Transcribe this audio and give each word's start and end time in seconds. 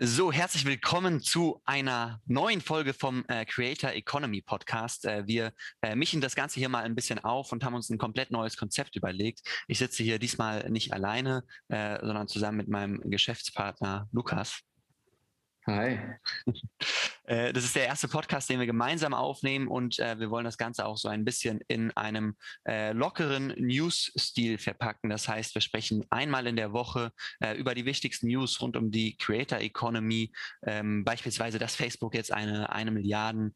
So, 0.00 0.30
herzlich 0.30 0.64
willkommen 0.64 1.20
zu 1.20 1.60
einer 1.64 2.20
neuen 2.26 2.60
Folge 2.60 2.94
vom 2.94 3.24
äh, 3.26 3.44
Creator 3.44 3.90
Economy 3.90 4.40
Podcast. 4.40 5.04
Äh, 5.04 5.26
wir 5.26 5.52
äh, 5.82 5.96
mischen 5.96 6.20
das 6.20 6.36
Ganze 6.36 6.60
hier 6.60 6.68
mal 6.68 6.84
ein 6.84 6.94
bisschen 6.94 7.18
auf 7.18 7.50
und 7.50 7.64
haben 7.64 7.74
uns 7.74 7.90
ein 7.90 7.98
komplett 7.98 8.30
neues 8.30 8.56
Konzept 8.56 8.94
überlegt. 8.94 9.40
Ich 9.66 9.78
sitze 9.78 10.04
hier 10.04 10.20
diesmal 10.20 10.70
nicht 10.70 10.92
alleine, 10.92 11.42
äh, 11.66 11.98
sondern 11.98 12.28
zusammen 12.28 12.58
mit 12.58 12.68
meinem 12.68 13.10
Geschäftspartner 13.10 14.08
Lukas. 14.12 14.60
Hi. 15.68 15.98
Äh, 17.24 17.52
das 17.52 17.64
ist 17.64 17.76
der 17.76 17.84
erste 17.84 18.08
Podcast, 18.08 18.48
den 18.48 18.58
wir 18.58 18.64
gemeinsam 18.64 19.12
aufnehmen 19.12 19.68
und 19.68 19.98
äh, 19.98 20.18
wir 20.18 20.30
wollen 20.30 20.46
das 20.46 20.56
Ganze 20.56 20.86
auch 20.86 20.96
so 20.96 21.08
ein 21.08 21.26
bisschen 21.26 21.60
in 21.68 21.94
einem 21.94 22.36
äh, 22.66 22.92
lockeren 22.92 23.48
News-Stil 23.58 24.56
verpacken. 24.56 25.10
Das 25.10 25.28
heißt, 25.28 25.54
wir 25.54 25.60
sprechen 25.60 26.06
einmal 26.08 26.46
in 26.46 26.56
der 26.56 26.72
Woche 26.72 27.12
über 27.58 27.74
die 27.74 27.84
wichtigsten 27.84 28.28
News 28.28 28.58
rund 28.62 28.78
um 28.78 28.90
die 28.90 29.18
Creator 29.18 29.58
Economy, 29.58 30.32
ähm, 30.62 31.04
beispielsweise, 31.04 31.58
dass 31.58 31.76
Facebook 31.76 32.14
jetzt 32.14 32.32
eine 32.32 32.70
eine 32.72 32.90
Milliarden 32.90 33.54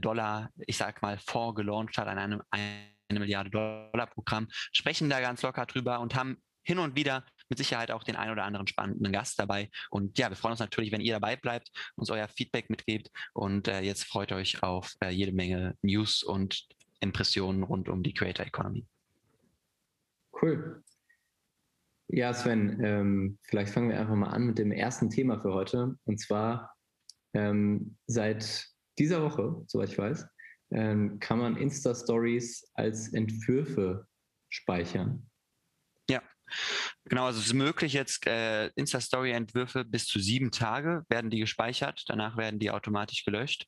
Dollar, 0.00 0.50
ich 0.66 0.76
sag 0.76 1.00
mal, 1.00 1.18
Fonds 1.18 1.56
gelauncht 1.56 1.96
hat 1.96 2.08
an 2.08 2.18
einem 2.18 2.42
eine 2.50 3.20
Milliarde 3.20 3.48
Dollar 3.48 4.06
Programm, 4.08 4.48
sprechen 4.72 5.08
da 5.08 5.20
ganz 5.20 5.40
locker 5.40 5.64
drüber 5.64 6.00
und 6.00 6.14
haben 6.14 6.36
hin 6.66 6.78
und 6.78 6.96
wieder 6.96 7.24
mit 7.48 7.58
Sicherheit 7.58 7.90
auch 7.90 8.04
den 8.04 8.16
ein 8.16 8.30
oder 8.30 8.44
anderen 8.44 8.66
spannenden 8.66 9.12
Gast 9.12 9.38
dabei. 9.38 9.70
Und 9.90 10.18
ja, 10.18 10.28
wir 10.28 10.36
freuen 10.36 10.52
uns 10.52 10.60
natürlich, 10.60 10.92
wenn 10.92 11.00
ihr 11.00 11.14
dabei 11.14 11.36
bleibt, 11.36 11.70
uns 11.96 12.10
euer 12.10 12.28
Feedback 12.28 12.70
mitgebt. 12.70 13.10
Und 13.32 13.68
äh, 13.68 13.80
jetzt 13.80 14.04
freut 14.04 14.32
euch 14.32 14.62
auf 14.62 14.94
äh, 15.02 15.10
jede 15.10 15.32
Menge 15.32 15.76
News 15.82 16.22
und 16.22 16.66
Impressionen 17.00 17.62
rund 17.62 17.88
um 17.88 18.02
die 18.02 18.14
Creator 18.14 18.46
Economy. 18.46 18.86
Cool. 20.40 20.82
Ja, 22.08 22.32
Sven, 22.32 22.80
ähm, 22.84 23.38
vielleicht 23.42 23.72
fangen 23.72 23.88
wir 23.88 23.98
einfach 23.98 24.14
mal 24.14 24.28
an 24.28 24.46
mit 24.46 24.58
dem 24.58 24.70
ersten 24.70 25.10
Thema 25.10 25.40
für 25.40 25.52
heute. 25.52 25.96
Und 26.04 26.20
zwar 26.20 26.76
ähm, 27.34 27.96
seit 28.06 28.66
dieser 28.98 29.22
Woche, 29.22 29.64
soweit 29.66 29.90
ich 29.90 29.98
weiß, 29.98 30.26
ähm, 30.70 31.18
kann 31.20 31.38
man 31.38 31.56
Insta-Stories 31.56 32.70
als 32.74 33.12
Entwürfe 33.12 34.06
speichern. 34.48 35.28
Genau, 37.04 37.26
also 37.26 37.40
es 37.40 37.46
ist 37.46 37.54
möglich 37.54 37.92
jetzt 37.92 38.26
äh, 38.26 38.68
Insta-Story-Entwürfe 38.74 39.84
bis 39.84 40.06
zu 40.06 40.18
sieben 40.18 40.50
Tage 40.50 41.04
werden 41.08 41.30
die 41.30 41.40
gespeichert, 41.40 42.04
danach 42.06 42.36
werden 42.36 42.58
die 42.58 42.70
automatisch 42.70 43.24
gelöscht. 43.24 43.66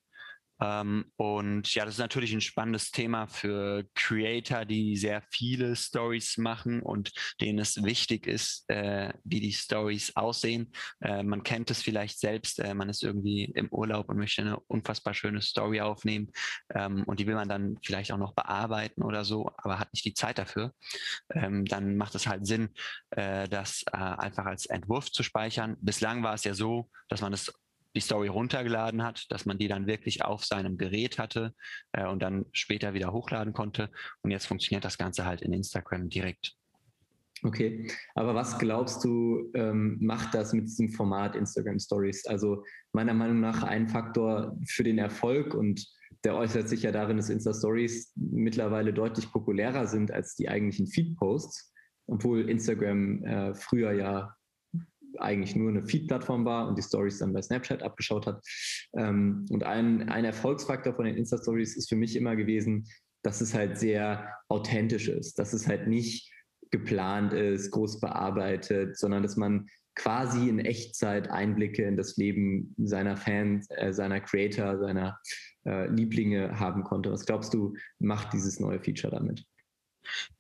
Ähm, 0.61 1.11
und 1.17 1.73
ja, 1.75 1.85
das 1.85 1.95
ist 1.95 2.01
natürlich 2.01 2.33
ein 2.33 2.41
spannendes 2.41 2.91
Thema 2.91 3.27
für 3.27 3.85
Creator, 3.95 4.65
die 4.65 4.97
sehr 4.97 5.23
viele 5.31 5.77
Stories 5.77 6.39
machen 6.39 6.83
und 6.83 7.13
denen 7.41 7.59
es 7.59 7.83
wichtig 7.83 8.27
ist, 8.27 8.69
äh, 8.69 9.13
wie 9.25 9.41
die 9.41 9.53
Stories 9.53 10.17
aussehen. 10.17 10.73
Äh, 11.01 11.23
man 11.23 11.43
kennt 11.43 11.71
es 11.71 11.83
vielleicht 11.83 12.19
selbst, 12.19 12.59
äh, 12.59 12.75
man 12.75 12.89
ist 12.89 13.03
irgendwie 13.03 13.45
im 13.45 13.69
Urlaub 13.71 14.09
und 14.09 14.19
möchte 14.19 14.43
eine 14.43 14.59
unfassbar 14.61 15.15
schöne 15.15 15.43
Story 15.43 15.81
aufnehmen 15.81 16.31
ähm, 16.75 17.05
und 17.05 17.21
die 17.21 17.27
will 17.27 17.35
man 17.35 17.49
dann 17.49 17.79
vielleicht 17.85 18.13
auch 18.13 18.19
noch 18.19 18.35
bearbeiten 18.35 19.03
oder 19.03 19.25
so, 19.25 19.51
aber 19.59 19.79
hat 19.79 19.93
nicht 19.93 20.05
die 20.05 20.15
Zeit 20.15 20.39
dafür. 20.39 20.73
Ähm, 21.33 21.65
dann 21.65 21.97
macht 21.97 22.15
es 22.15 22.27
halt 22.27 22.47
Sinn, 22.47 22.71
äh, 23.11 23.49
das 23.49 23.85
äh, 23.93 23.97
einfach 23.97 24.47
als 24.47 24.67
Entwurf 24.67 25.11
zu 25.11 25.23
speichern. 25.23 25.77
Bislang 25.81 26.23
war 26.23 26.35
es 26.35 26.45
ja 26.45 26.55
so, 26.55 26.91
dass 27.09 27.21
man 27.21 27.33
es 27.33 27.53
die 27.95 28.01
Story 28.01 28.29
runtergeladen 28.29 29.03
hat, 29.03 29.27
dass 29.31 29.47
man 29.47 29.59
die 29.59 29.69
dann 29.69 29.87
wirklich 29.87 30.25
auf 30.25 30.45
seinem 30.45 30.79
Gerät 30.79 31.19
hatte 31.19 31.55
äh, 31.93 32.07
und 32.07 32.21
dann 32.23 32.47
später 32.53 32.95
wieder 32.95 33.13
hochladen 33.13 33.53
konnte. 33.53 33.91
Und 34.23 34.31
jetzt 34.31 34.47
funktioniert 34.47 34.85
das 34.85 34.99
Ganze 34.99 35.25
halt 35.25 35.43
in 35.43 35.53
Instagram 35.53 36.09
direkt. 36.09 36.55
Okay, 37.45 37.89
aber 38.17 38.35
was 38.35 38.59
glaubst 38.59 39.05
du, 39.05 39.51
ähm, 39.55 39.99
macht 40.01 40.35
das 40.35 40.53
mit 40.53 40.65
diesem 40.65 40.91
Format 40.91 41.37
Instagram 41.37 41.79
Stories? 41.79 42.27
Also 42.27 42.65
meiner 42.93 43.15
Meinung 43.15 43.41
nach 43.41 43.63
ein 43.63 43.89
Faktor 43.89 44.59
für 44.67 44.83
den 44.83 44.99
Erfolg 44.99 45.55
und 45.55 45.87
der 46.25 46.35
äußert 46.35 46.69
sich 46.69 46.83
ja 46.83 46.91
darin, 46.91 47.17
dass 47.17 47.31
Insta 47.31 47.55
Stories 47.55 48.13
mittlerweile 48.17 48.93
deutlich 48.93 49.31
populärer 49.31 49.87
sind 49.87 50.11
als 50.11 50.35
die 50.35 50.49
eigentlichen 50.49 50.89
Feed 50.89 51.17
Posts, 51.17 51.73
obwohl 52.09 52.51
Instagram 52.51 53.23
äh, 53.25 53.55
früher 53.55 53.93
ja 53.93 54.35
eigentlich 55.21 55.57
nur 55.57 55.71
eine 55.71 55.83
Feed-Plattform 55.83 56.45
war 56.45 56.69
und 56.69 56.77
die 56.79 56.83
Stories 56.83 57.19
dann 57.19 57.33
bei 57.33 57.43
Snapchat 57.43 57.83
abgeschaut 57.83 58.27
hat. 58.27 58.45
Ähm, 58.97 59.47
und 59.51 59.65
ein, 59.65 60.09
ein 60.09 60.25
Erfolgsfaktor 60.25 60.95
von 60.95 61.05
den 61.05 61.17
Insta-Stories 61.17 61.77
ist 61.77 61.89
für 61.89 61.97
mich 61.97 62.17
immer 62.17 62.37
gewesen, 62.37 62.87
dass 63.23 63.41
es 63.41 63.55
halt 63.55 63.79
sehr 63.79 64.33
authentisch 64.49 65.09
ist, 65.09 65.39
dass 65.39 65.53
es 65.53 65.67
halt 65.67 65.89
nicht 65.89 66.33
geplant 66.71 67.33
ist, 67.33 67.71
groß 67.71 68.01
bearbeitet, 68.01 68.97
sondern 68.99 69.23
dass 69.23 69.37
man 69.37 69.67
quasi 69.95 70.49
in 70.49 70.61
Echtzeit 70.61 71.29
Einblicke 71.29 71.83
in 71.83 71.97
das 71.97 72.17
Leben 72.17 72.75
seiner 72.79 73.17
Fans, 73.17 73.67
äh, 73.71 73.93
seiner 73.93 74.21
Creator, 74.21 74.79
seiner 74.79 75.19
äh, 75.67 75.89
Lieblinge 75.89 76.59
haben 76.59 76.85
konnte. 76.85 77.11
Was 77.11 77.27
glaubst 77.27 77.53
du, 77.53 77.75
macht 77.99 78.33
dieses 78.33 78.61
neue 78.61 78.81
Feature 78.81 79.13
damit? 79.13 79.45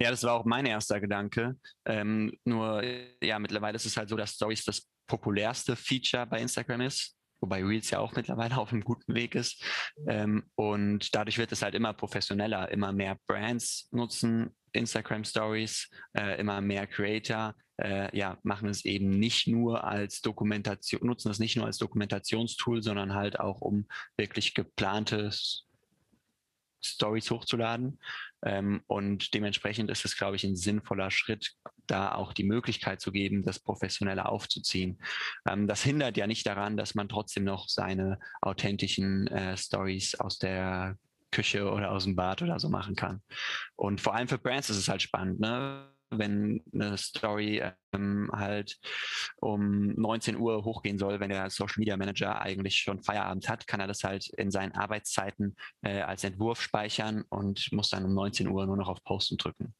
Ja, 0.00 0.10
das 0.10 0.22
war 0.22 0.34
auch 0.34 0.44
mein 0.44 0.66
erster 0.66 1.00
Gedanke. 1.00 1.56
Ähm, 1.84 2.32
nur, 2.44 2.82
ja, 3.22 3.38
mittlerweile 3.38 3.76
ist 3.76 3.86
es 3.86 3.96
halt 3.96 4.08
so, 4.08 4.16
dass 4.16 4.34
Stories 4.34 4.64
das 4.64 4.88
populärste 5.06 5.76
Feature 5.76 6.26
bei 6.26 6.40
Instagram 6.40 6.82
ist, 6.82 7.16
wobei 7.40 7.64
Reels 7.64 7.90
ja 7.90 7.98
auch 7.98 8.14
mittlerweile 8.14 8.56
auf 8.58 8.72
einem 8.72 8.84
guten 8.84 9.14
Weg 9.14 9.34
ist. 9.34 9.62
Ähm, 10.06 10.44
und 10.54 11.14
dadurch 11.14 11.38
wird 11.38 11.52
es 11.52 11.62
halt 11.62 11.74
immer 11.74 11.92
professioneller, 11.92 12.70
immer 12.70 12.92
mehr 12.92 13.18
Brands 13.26 13.88
nutzen 13.90 14.54
Instagram 14.72 15.24
Stories, 15.24 15.88
äh, 16.16 16.38
immer 16.38 16.60
mehr 16.60 16.86
Creator, 16.86 17.54
äh, 17.80 18.16
ja, 18.16 18.38
machen 18.42 18.68
es 18.68 18.84
eben 18.84 19.10
nicht 19.10 19.46
nur 19.46 19.84
als 19.84 20.20
Dokumentation, 20.20 21.06
nutzen 21.06 21.30
es 21.30 21.38
nicht 21.38 21.56
nur 21.56 21.66
als 21.66 21.78
Dokumentationstool, 21.78 22.82
sondern 22.82 23.14
halt 23.14 23.38
auch, 23.40 23.60
um 23.60 23.86
wirklich 24.16 24.54
geplante 24.54 25.30
Stories 26.82 27.30
hochzuladen. 27.30 27.98
Ähm, 28.44 28.82
und 28.86 29.34
dementsprechend 29.34 29.90
ist 29.90 30.04
es, 30.04 30.16
glaube 30.16 30.36
ich, 30.36 30.44
ein 30.44 30.56
sinnvoller 30.56 31.10
Schritt, 31.10 31.52
da 31.86 32.14
auch 32.14 32.32
die 32.32 32.44
Möglichkeit 32.44 33.00
zu 33.00 33.10
geben, 33.10 33.42
das 33.42 33.58
professioneller 33.58 34.28
aufzuziehen. 34.28 35.00
Ähm, 35.48 35.66
das 35.66 35.82
hindert 35.82 36.16
ja 36.16 36.26
nicht 36.26 36.46
daran, 36.46 36.76
dass 36.76 36.94
man 36.94 37.08
trotzdem 37.08 37.44
noch 37.44 37.68
seine 37.68 38.18
authentischen 38.40 39.26
äh, 39.28 39.56
Stories 39.56 40.14
aus 40.14 40.38
der 40.38 40.96
Küche 41.30 41.70
oder 41.70 41.90
aus 41.90 42.04
dem 42.04 42.16
Bad 42.16 42.42
oder 42.42 42.58
so 42.58 42.68
machen 42.68 42.94
kann. 42.94 43.22
Und 43.76 44.00
vor 44.00 44.14
allem 44.14 44.28
für 44.28 44.38
Brands 44.38 44.70
ist 44.70 44.78
es 44.78 44.88
halt 44.88 45.02
spannend, 45.02 45.40
ne? 45.40 45.92
Wenn 46.10 46.62
eine 46.72 46.96
Story 46.96 47.62
ähm, 47.92 48.30
halt 48.32 48.78
um 49.40 49.88
19 49.94 50.36
Uhr 50.36 50.64
hochgehen 50.64 50.98
soll, 50.98 51.20
wenn 51.20 51.30
der 51.30 51.50
Social 51.50 51.78
Media 51.78 51.96
Manager 51.96 52.40
eigentlich 52.40 52.76
schon 52.76 53.02
Feierabend 53.02 53.48
hat, 53.48 53.66
kann 53.66 53.80
er 53.80 53.86
das 53.86 54.04
halt 54.04 54.28
in 54.36 54.50
seinen 54.50 54.72
Arbeitszeiten 54.72 55.56
äh, 55.82 56.00
als 56.00 56.24
Entwurf 56.24 56.60
speichern 56.60 57.24
und 57.28 57.70
muss 57.72 57.90
dann 57.90 58.04
um 58.04 58.14
19 58.14 58.48
Uhr 58.48 58.66
nur 58.66 58.76
noch 58.76 58.88
auf 58.88 59.02
Posten 59.04 59.36
drücken. 59.36 59.74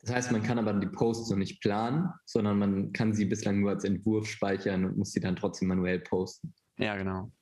Das 0.00 0.14
heißt, 0.14 0.32
man 0.32 0.42
kann 0.42 0.58
aber 0.58 0.72
die 0.74 0.86
Posts 0.86 1.30
noch 1.30 1.38
nicht 1.38 1.60
planen, 1.60 2.08
sondern 2.24 2.58
man 2.58 2.92
kann 2.92 3.12
sie 3.12 3.24
bislang 3.24 3.60
nur 3.60 3.70
als 3.70 3.84
Entwurf 3.84 4.28
speichern 4.28 4.84
und 4.84 4.96
muss 4.96 5.12
sie 5.12 5.20
dann 5.20 5.36
trotzdem 5.36 5.68
manuell 5.68 5.98
posten. 6.00 6.54
Ja, 6.78 6.96
genau. 6.96 7.32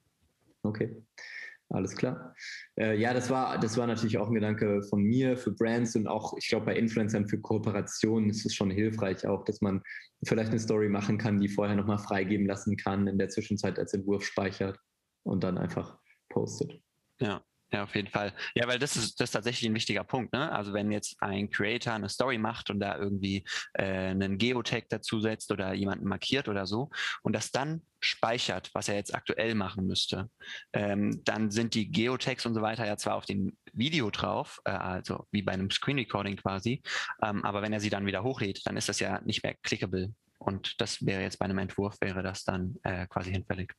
Okay. 0.62 0.96
Alles 1.68 1.96
klar. 1.96 2.34
Äh, 2.78 2.96
ja, 2.96 3.12
das 3.12 3.28
war, 3.28 3.58
das 3.58 3.76
war 3.76 3.86
natürlich 3.86 4.18
auch 4.18 4.28
ein 4.28 4.34
Gedanke 4.34 4.82
von 4.84 5.02
mir 5.02 5.36
für 5.36 5.50
Brands 5.50 5.96
und 5.96 6.06
auch, 6.06 6.34
ich 6.38 6.48
glaube, 6.48 6.66
bei 6.66 6.76
Influencern 6.76 7.26
für 7.26 7.40
Kooperationen 7.40 8.30
ist 8.30 8.46
es 8.46 8.54
schon 8.54 8.70
hilfreich 8.70 9.26
auch, 9.26 9.44
dass 9.44 9.60
man 9.60 9.82
vielleicht 10.24 10.50
eine 10.50 10.60
Story 10.60 10.88
machen 10.88 11.18
kann, 11.18 11.40
die 11.40 11.48
vorher 11.48 11.74
nochmal 11.74 11.98
freigeben 11.98 12.46
lassen 12.46 12.76
kann, 12.76 13.08
in 13.08 13.18
der 13.18 13.30
Zwischenzeit 13.30 13.78
als 13.78 13.92
Entwurf 13.94 14.24
speichert 14.24 14.78
und 15.24 15.42
dann 15.42 15.58
einfach 15.58 15.98
postet. 16.28 16.80
Ja, 17.20 17.42
ja, 17.72 17.82
auf 17.82 17.94
jeden 17.96 18.08
Fall. 18.08 18.32
Ja, 18.54 18.68
weil 18.68 18.78
das 18.78 18.96
ist, 18.96 19.20
das 19.20 19.28
ist 19.28 19.32
tatsächlich 19.32 19.68
ein 19.68 19.74
wichtiger 19.74 20.04
Punkt. 20.04 20.32
Ne? 20.32 20.52
Also 20.52 20.72
wenn 20.72 20.92
jetzt 20.92 21.16
ein 21.20 21.50
Creator 21.50 21.94
eine 21.94 22.08
Story 22.08 22.38
macht 22.38 22.70
und 22.70 22.78
da 22.78 22.96
irgendwie 22.96 23.44
äh, 23.74 23.84
einen 24.10 24.38
Geotag 24.38 24.88
dazusetzt 24.88 25.50
oder 25.50 25.74
jemanden 25.74 26.06
markiert 26.06 26.48
oder 26.48 26.66
so 26.66 26.90
und 27.22 27.34
das 27.34 27.50
dann 27.50 27.82
speichert, 28.00 28.70
was 28.72 28.88
er 28.88 28.94
jetzt 28.94 29.14
aktuell 29.14 29.56
machen 29.56 29.86
müsste, 29.86 30.30
ähm, 30.72 31.22
dann 31.24 31.50
sind 31.50 31.74
die 31.74 31.90
Geotags 31.90 32.46
und 32.46 32.54
so 32.54 32.62
weiter 32.62 32.86
ja 32.86 32.96
zwar 32.96 33.16
auf 33.16 33.26
dem 33.26 33.56
Video 33.72 34.10
drauf, 34.10 34.60
äh, 34.64 34.70
also 34.70 35.26
wie 35.32 35.42
bei 35.42 35.52
einem 35.52 35.70
Screen 35.70 35.98
Recording 35.98 36.36
quasi, 36.36 36.82
ähm, 37.22 37.44
aber 37.44 37.62
wenn 37.62 37.72
er 37.72 37.80
sie 37.80 37.90
dann 37.90 38.06
wieder 38.06 38.22
hochlädt, 38.22 38.60
dann 38.64 38.76
ist 38.76 38.88
das 38.88 39.00
ja 39.00 39.20
nicht 39.22 39.42
mehr 39.42 39.56
clickable. 39.62 40.14
Und 40.38 40.80
das 40.80 41.04
wäre 41.04 41.22
jetzt 41.22 41.38
bei 41.38 41.46
einem 41.46 41.58
Entwurf, 41.58 41.96
wäre 42.00 42.22
das 42.22 42.44
dann 42.44 42.76
äh, 42.84 43.06
quasi 43.08 43.32
hinfällig. 43.32 43.72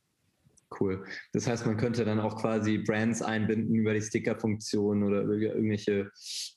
Cool. 0.78 1.04
Das 1.32 1.46
heißt, 1.46 1.64
man 1.66 1.76
könnte 1.78 2.04
dann 2.04 2.20
auch 2.20 2.40
quasi 2.40 2.78
Brands 2.78 3.22
einbinden 3.22 3.74
über 3.74 3.94
die 3.94 4.02
Sticker-Funktion 4.02 5.02
oder 5.02 5.22
über 5.22 5.34
irgendwelche 5.34 6.10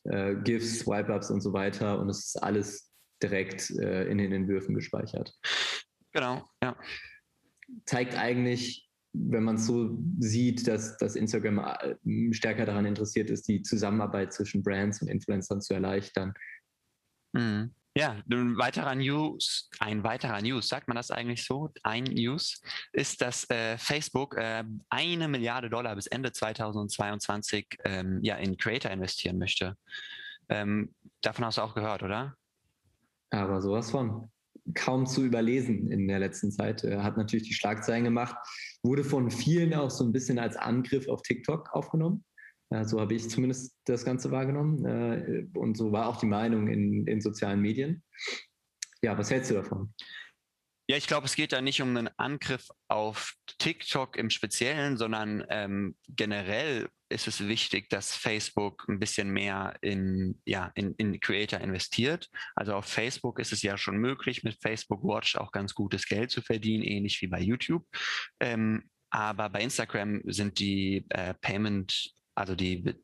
äh, 0.03 0.35
GIFs, 0.35 0.79
Swipe-Ups 0.79 1.31
und 1.31 1.41
so 1.41 1.53
weiter 1.53 1.99
und 1.99 2.09
es 2.09 2.27
ist 2.27 2.43
alles 2.43 2.91
direkt 3.23 3.69
äh, 3.79 4.05
in 4.09 4.17
den 4.17 4.33
Entwürfen 4.33 4.75
gespeichert. 4.75 5.33
Genau, 6.11 6.45
ja. 6.61 6.75
Zeigt 7.85 8.17
eigentlich, 8.17 8.89
wenn 9.13 9.43
man 9.43 9.55
es 9.55 9.65
so 9.65 9.97
sieht, 10.19 10.67
dass, 10.67 10.97
dass 10.97 11.15
Instagram 11.15 11.59
äh, 11.59 12.33
stärker 12.33 12.65
daran 12.65 12.85
interessiert 12.85 13.29
ist, 13.29 13.47
die 13.47 13.61
Zusammenarbeit 13.61 14.33
zwischen 14.33 14.61
Brands 14.63 15.01
und 15.01 15.07
Influencern 15.07 15.61
zu 15.61 15.73
erleichtern. 15.73 16.33
Mhm. 17.33 17.73
Ja, 17.97 18.15
ein 18.29 18.57
weiterer 18.57 18.95
News, 18.95 19.69
ein 19.79 20.03
weiterer 20.05 20.41
News, 20.41 20.69
sagt 20.69 20.87
man 20.87 20.95
das 20.95 21.11
eigentlich 21.11 21.43
so? 21.43 21.69
Ein 21.83 22.05
News 22.05 22.61
ist, 22.93 23.21
dass 23.21 23.49
äh, 23.49 23.77
Facebook 23.77 24.37
äh, 24.37 24.63
eine 24.89 25.27
Milliarde 25.27 25.69
Dollar 25.69 25.95
bis 25.95 26.07
Ende 26.07 26.31
2022 26.31 27.79
ähm, 27.83 28.19
ja, 28.23 28.37
in 28.37 28.55
Creator 28.55 28.91
investieren 28.91 29.37
möchte. 29.37 29.75
Ähm, 30.47 30.95
davon 31.19 31.43
hast 31.43 31.57
du 31.57 31.63
auch 31.63 31.75
gehört, 31.75 32.01
oder? 32.03 32.35
Aber 33.29 33.61
sowas 33.61 33.91
von. 33.91 34.29
Kaum 34.75 35.07
zu 35.07 35.25
überlesen 35.25 35.91
in 35.91 36.07
der 36.07 36.19
letzten 36.19 36.51
Zeit. 36.51 36.83
Er 36.83 37.03
hat 37.03 37.17
natürlich 37.17 37.47
die 37.47 37.53
Schlagzeilen 37.53 38.03
gemacht, 38.03 38.35
wurde 38.83 39.03
von 39.03 39.31
vielen 39.31 39.73
auch 39.73 39.89
so 39.89 40.05
ein 40.05 40.13
bisschen 40.13 40.37
als 40.37 40.55
Angriff 40.55 41.09
auf 41.09 41.23
TikTok 41.23 41.73
aufgenommen. 41.73 42.23
Äh, 42.71 42.85
so 42.85 42.99
habe 42.99 43.13
ich 43.13 43.29
zumindest 43.29 43.77
das 43.85 44.03
Ganze 44.03 44.31
wahrgenommen. 44.31 44.85
Äh, 44.85 45.47
und 45.57 45.77
so 45.77 45.91
war 45.91 46.07
auch 46.07 46.17
die 46.17 46.25
Meinung 46.25 46.67
in 46.67 47.05
den 47.05 47.21
sozialen 47.21 47.61
Medien. 47.61 48.03
Ja, 49.01 49.17
was 49.17 49.29
hältst 49.29 49.51
du 49.51 49.55
davon? 49.55 49.93
Ja, 50.89 50.97
ich 50.97 51.07
glaube, 51.07 51.25
es 51.25 51.35
geht 51.35 51.53
da 51.53 51.61
nicht 51.61 51.81
um 51.81 51.95
einen 51.95 52.09
Angriff 52.17 52.67
auf 52.89 53.35
TikTok 53.59 54.17
im 54.17 54.29
Speziellen, 54.29 54.97
sondern 54.97 55.45
ähm, 55.49 55.95
generell 56.09 56.89
ist 57.07 57.27
es 57.27 57.47
wichtig, 57.47 57.89
dass 57.89 58.15
Facebook 58.15 58.85
ein 58.89 58.99
bisschen 58.99 59.31
mehr 59.31 59.75
in, 59.81 60.41
ja, 60.45 60.71
in, 60.75 60.93
in 60.95 61.19
Creator 61.19 61.61
investiert. 61.61 62.29
Also 62.55 62.73
auf 62.73 62.85
Facebook 62.85 63.39
ist 63.39 63.53
es 63.53 63.61
ja 63.61 63.77
schon 63.77 63.97
möglich, 63.97 64.43
mit 64.43 64.61
Facebook 64.61 65.03
Watch 65.03 65.35
auch 65.35 65.51
ganz 65.51 65.73
gutes 65.73 66.07
Geld 66.07 66.31
zu 66.31 66.41
verdienen, 66.41 66.83
ähnlich 66.83 67.21
wie 67.21 67.27
bei 67.27 67.39
YouTube. 67.39 67.85
Ähm, 68.39 68.89
aber 69.11 69.49
bei 69.49 69.61
Instagram 69.61 70.21
sind 70.25 70.59
die 70.59 71.05
äh, 71.09 71.33
Payment 71.41 72.11
also 72.35 72.55
die 72.55 72.95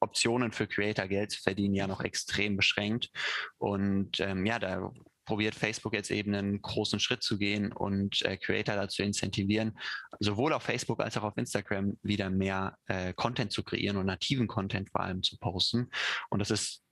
Optionen 0.00 0.52
für 0.52 0.66
Creator 0.66 1.06
Geld 1.06 1.32
zu 1.32 1.42
verdienen 1.42 1.74
ja 1.74 1.86
noch 1.86 2.02
extrem 2.02 2.56
beschränkt. 2.56 3.10
Und 3.58 4.20
ähm, 4.20 4.46
ja, 4.46 4.58
da 4.58 4.92
probiert 5.24 5.54
Facebook 5.54 5.94
jetzt 5.94 6.10
eben 6.10 6.34
einen 6.34 6.60
großen 6.60 6.98
Schritt 6.98 7.22
zu 7.22 7.38
gehen 7.38 7.72
und 7.72 8.22
äh, 8.22 8.36
Creator 8.36 8.74
dazu 8.74 9.02
incentivieren, 9.02 9.78
sowohl 10.18 10.52
auf 10.52 10.64
Facebook 10.64 11.00
als 11.00 11.16
auch 11.16 11.22
auf 11.22 11.36
Instagram 11.36 11.96
wieder 12.02 12.30
mehr 12.30 12.76
äh, 12.86 13.12
Content 13.14 13.52
zu 13.52 13.62
kreieren 13.62 13.96
und 13.96 14.06
nativen 14.06 14.48
Content 14.48 14.90
vor 14.90 15.02
allem 15.02 15.22
zu 15.22 15.38
posten. 15.38 15.88
Und 16.30 16.40
das 16.40 16.50
ist 16.50 16.82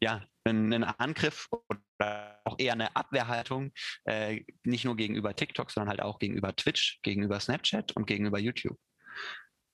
ja 0.00 0.22
ein, 0.44 0.72
ein 0.72 0.84
Angriff 0.84 1.48
oder 1.50 2.40
auch 2.44 2.58
eher 2.58 2.74
eine 2.74 2.94
Abwehrhaltung, 2.96 3.72
äh, 4.04 4.42
nicht 4.64 4.84
nur 4.84 4.96
gegenüber 4.96 5.34
TikTok, 5.34 5.70
sondern 5.70 5.88
halt 5.88 6.02
auch 6.02 6.18
gegenüber 6.18 6.54
Twitch, 6.54 7.00
gegenüber 7.02 7.40
Snapchat 7.40 7.92
und 7.92 8.06
gegenüber 8.06 8.38
YouTube. 8.38 8.78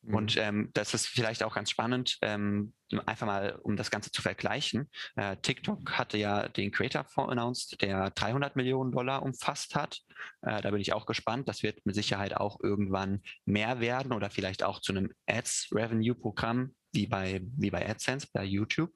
Mhm. 0.07 0.15
Und 0.15 0.37
ähm, 0.37 0.71
das 0.75 0.95
ist 0.95 1.07
vielleicht 1.07 1.43
auch 1.43 1.55
ganz 1.55 1.71
spannend, 1.71 2.19
ähm, 2.23 2.73
einfach 3.05 3.27
mal, 3.27 3.59
um 3.63 3.77
das 3.77 3.91
Ganze 3.91 4.13
zu 4.13 4.23
vergleichen. 4.23 4.89
Äh, 5.17 5.37
TikTok 5.39 5.99
hatte 5.99 6.19
ja 6.19 6.49
den 6.49 6.71
Creator-Fonds 6.71 7.33
announced, 7.33 7.83
der 7.83 8.11
300 8.11 8.55
Millionen 8.57 8.93
Dollar 8.93 9.23
umfasst 9.23 9.75
hat. 9.75 9.99
Äh, 10.43 10.61
da 10.63 10.71
bin 10.71 10.81
ich 10.81 10.93
auch 10.93 11.07
gespannt. 11.07 11.49
Das 11.49 11.63
wird 11.63 11.85
mit 11.85 11.97
Sicherheit 11.97 12.37
auch 12.37 12.61
irgendwann 12.63 13.23
mehr 13.45 13.81
werden 13.81 14.13
oder 14.13 14.31
vielleicht 14.31 14.63
auch 14.63 14.81
zu 14.81 14.93
einem 14.93 15.13
Ads-Revenue-Programm 15.27 16.75
wie 16.93 17.07
bei, 17.07 17.43
wie 17.57 17.71
bei 17.71 17.89
AdSense, 17.89 18.29
bei 18.33 18.45
YouTube. 18.45 18.93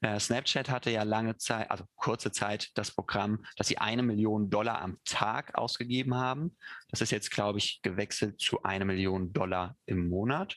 Äh, 0.00 0.18
Snapchat 0.18 0.68
hatte 0.68 0.90
ja 0.90 1.02
lange 1.02 1.36
Zeit, 1.36 1.70
also 1.70 1.84
kurze 1.96 2.32
Zeit, 2.32 2.70
das 2.74 2.90
Programm, 2.90 3.44
dass 3.56 3.68
sie 3.68 3.78
eine 3.78 4.02
Million 4.02 4.50
Dollar 4.50 4.80
am 4.82 4.98
Tag 5.04 5.54
ausgegeben 5.54 6.14
haben. 6.14 6.56
Das 6.90 7.00
ist 7.00 7.10
jetzt, 7.10 7.30
glaube 7.30 7.58
ich, 7.58 7.80
gewechselt 7.82 8.40
zu 8.40 8.62
eine 8.62 8.84
Million 8.84 9.32
Dollar 9.32 9.76
im 9.86 10.08
Monat. 10.08 10.56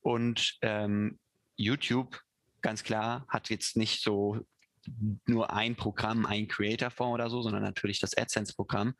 Und 0.00 0.58
ähm, 0.62 1.18
YouTube, 1.56 2.20
ganz 2.60 2.82
klar, 2.82 3.24
hat 3.28 3.50
jetzt 3.50 3.76
nicht 3.76 4.02
so 4.02 4.44
nur 5.26 5.52
ein 5.52 5.76
Programm, 5.76 6.26
ein 6.26 6.48
Creator-Fonds 6.48 7.14
oder 7.14 7.30
so, 7.30 7.42
sondern 7.42 7.62
natürlich 7.62 8.00
das 8.00 8.16
AdSense-Programm. 8.16 8.94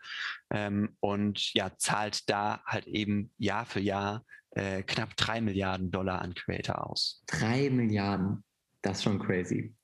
Ähm, 0.50 0.96
und 1.00 1.52
ja, 1.54 1.76
zahlt 1.76 2.28
da 2.28 2.62
halt 2.66 2.86
eben 2.86 3.32
Jahr 3.38 3.66
für 3.66 3.80
Jahr 3.80 4.24
äh, 4.56 4.82
knapp 4.82 5.16
drei 5.16 5.40
Milliarden 5.40 5.90
Dollar 5.90 6.22
an 6.22 6.34
Creator 6.34 6.88
aus. 6.88 7.22
Drei 7.26 7.68
Milliarden, 7.70 8.42
das 8.82 8.98
ist 8.98 9.04
schon 9.04 9.18
crazy. 9.18 9.74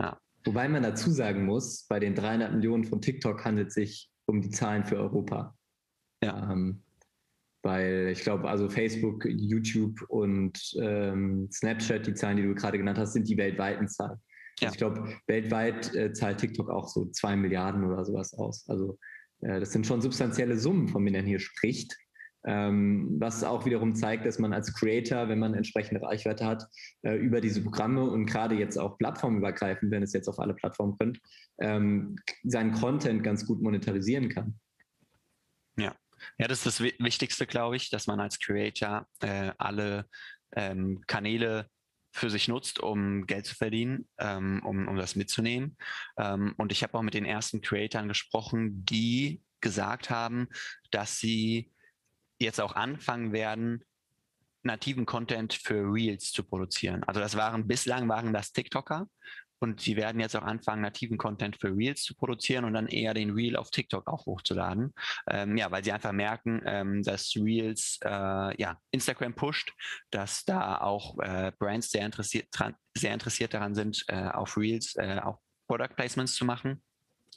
Ja. 0.00 0.18
Wobei 0.44 0.68
man 0.68 0.82
dazu 0.82 1.10
sagen 1.10 1.46
muss, 1.46 1.86
bei 1.88 2.00
den 2.00 2.14
300 2.14 2.52
Millionen 2.52 2.84
von 2.84 3.00
TikTok 3.00 3.44
handelt 3.44 3.68
es 3.68 3.74
sich 3.74 4.10
um 4.26 4.40
die 4.40 4.50
Zahlen 4.50 4.84
für 4.84 4.96
Europa. 4.96 5.56
Ja. 6.22 6.52
Ähm, 6.52 6.82
weil 7.62 8.08
ich 8.12 8.20
glaube, 8.20 8.48
also 8.50 8.68
Facebook, 8.68 9.24
YouTube 9.26 10.02
und 10.08 10.58
ähm, 10.80 11.48
Snapchat, 11.50 12.06
die 12.06 12.14
Zahlen, 12.14 12.36
die 12.36 12.42
du 12.42 12.54
gerade 12.54 12.76
genannt 12.76 12.98
hast, 12.98 13.14
sind 13.14 13.28
die 13.28 13.38
weltweiten 13.38 13.88
Zahlen. 13.88 14.20
Ja. 14.60 14.68
Also 14.68 14.74
ich 14.74 14.78
glaube, 14.78 15.16
weltweit 15.28 15.94
äh, 15.94 16.12
zahlt 16.12 16.38
TikTok 16.38 16.68
auch 16.68 16.88
so 16.88 17.06
zwei 17.06 17.36
Milliarden 17.36 17.84
oder 17.84 18.04
sowas 18.04 18.34
aus. 18.34 18.68
Also 18.68 18.98
äh, 19.40 19.60
das 19.60 19.72
sind 19.72 19.86
schon 19.86 20.02
substanzielle 20.02 20.58
Summen, 20.58 20.88
von 20.88 21.04
denen 21.04 21.16
er 21.16 21.22
hier 21.22 21.40
spricht. 21.40 21.96
Ähm, 22.46 23.16
was 23.18 23.42
auch 23.42 23.64
wiederum 23.64 23.94
zeigt, 23.94 24.26
dass 24.26 24.38
man 24.38 24.52
als 24.52 24.74
Creator, 24.74 25.28
wenn 25.28 25.38
man 25.38 25.54
entsprechende 25.54 26.02
Reichweite 26.02 26.44
hat, 26.44 26.66
äh, 27.02 27.16
über 27.16 27.40
diese 27.40 27.62
Programme 27.62 28.02
und 28.02 28.26
gerade 28.26 28.54
jetzt 28.54 28.76
auch 28.76 28.98
plattformübergreifend, 28.98 29.90
wenn 29.90 30.02
es 30.02 30.12
jetzt 30.12 30.28
auf 30.28 30.38
alle 30.38 30.54
Plattformen 30.54 30.96
könnt, 30.98 31.20
ähm, 31.60 32.16
seinen 32.42 32.72
Content 32.72 33.22
ganz 33.22 33.46
gut 33.46 33.62
monetarisieren 33.62 34.28
kann. 34.28 34.58
Ja. 35.76 35.94
Ja, 36.38 36.48
das 36.48 36.58
ist 36.58 36.66
das 36.66 36.80
Wichtigste, 36.80 37.46
glaube 37.46 37.76
ich, 37.76 37.90
dass 37.90 38.06
man 38.06 38.20
als 38.20 38.38
Creator 38.38 39.06
äh, 39.20 39.52
alle 39.58 40.06
ähm, 40.54 41.02
Kanäle 41.06 41.68
für 42.12 42.30
sich 42.30 42.46
nutzt, 42.46 42.78
um 42.78 43.26
Geld 43.26 43.44
zu 43.44 43.56
verdienen, 43.56 44.08
ähm, 44.18 44.62
um, 44.64 44.86
um 44.86 44.96
das 44.96 45.16
mitzunehmen. 45.16 45.76
Ähm, 46.16 46.54
und 46.56 46.70
ich 46.70 46.82
habe 46.82 46.96
auch 46.96 47.02
mit 47.02 47.14
den 47.14 47.24
ersten 47.24 47.60
Creatoren 47.60 48.08
gesprochen, 48.08 48.84
die 48.84 49.42
gesagt 49.60 50.10
haben, 50.10 50.48
dass 50.90 51.18
sie 51.18 51.73
jetzt 52.38 52.60
auch 52.60 52.74
anfangen 52.74 53.32
werden, 53.32 53.84
nativen 54.62 55.06
Content 55.06 55.54
für 55.54 55.92
Reels 55.92 56.32
zu 56.32 56.42
produzieren. 56.42 57.04
Also 57.04 57.20
das 57.20 57.36
waren 57.36 57.66
bislang 57.66 58.08
waren 58.08 58.32
das 58.32 58.52
TikToker 58.52 59.08
und 59.64 59.80
sie 59.80 59.96
werden 59.96 60.20
jetzt 60.20 60.36
auch 60.36 60.42
anfangen, 60.42 60.82
nativen 60.82 61.16
Content 61.16 61.56
für 61.56 61.74
Reels 61.74 62.02
zu 62.02 62.14
produzieren 62.14 62.64
und 62.64 62.74
dann 62.74 62.86
eher 62.86 63.14
den 63.14 63.30
Reel 63.30 63.56
auf 63.56 63.70
TikTok 63.70 64.06
auch 64.08 64.26
hochzuladen. 64.26 64.92
Ähm, 65.26 65.56
ja, 65.56 65.70
weil 65.70 65.84
sie 65.84 65.92
einfach 65.92 66.12
merken, 66.12 66.60
ähm, 66.66 67.02
dass 67.02 67.34
Reels 67.36 67.98
äh, 68.04 68.60
ja, 68.60 68.78
Instagram 68.90 69.34
pusht, 69.34 69.72
dass 70.10 70.44
da 70.44 70.78
auch 70.78 71.18
äh, 71.20 71.52
Brands 71.58 71.90
sehr 71.90 72.04
interessiert, 72.04 72.48
sehr 72.94 73.14
interessiert 73.14 73.54
daran 73.54 73.74
sind, 73.74 74.04
äh, 74.08 74.28
auf 74.28 74.56
Reels 74.56 74.96
äh, 74.96 75.20
auch 75.22 75.40
Product 75.66 75.94
Placements 75.96 76.34
zu 76.34 76.44
machen. 76.44 76.82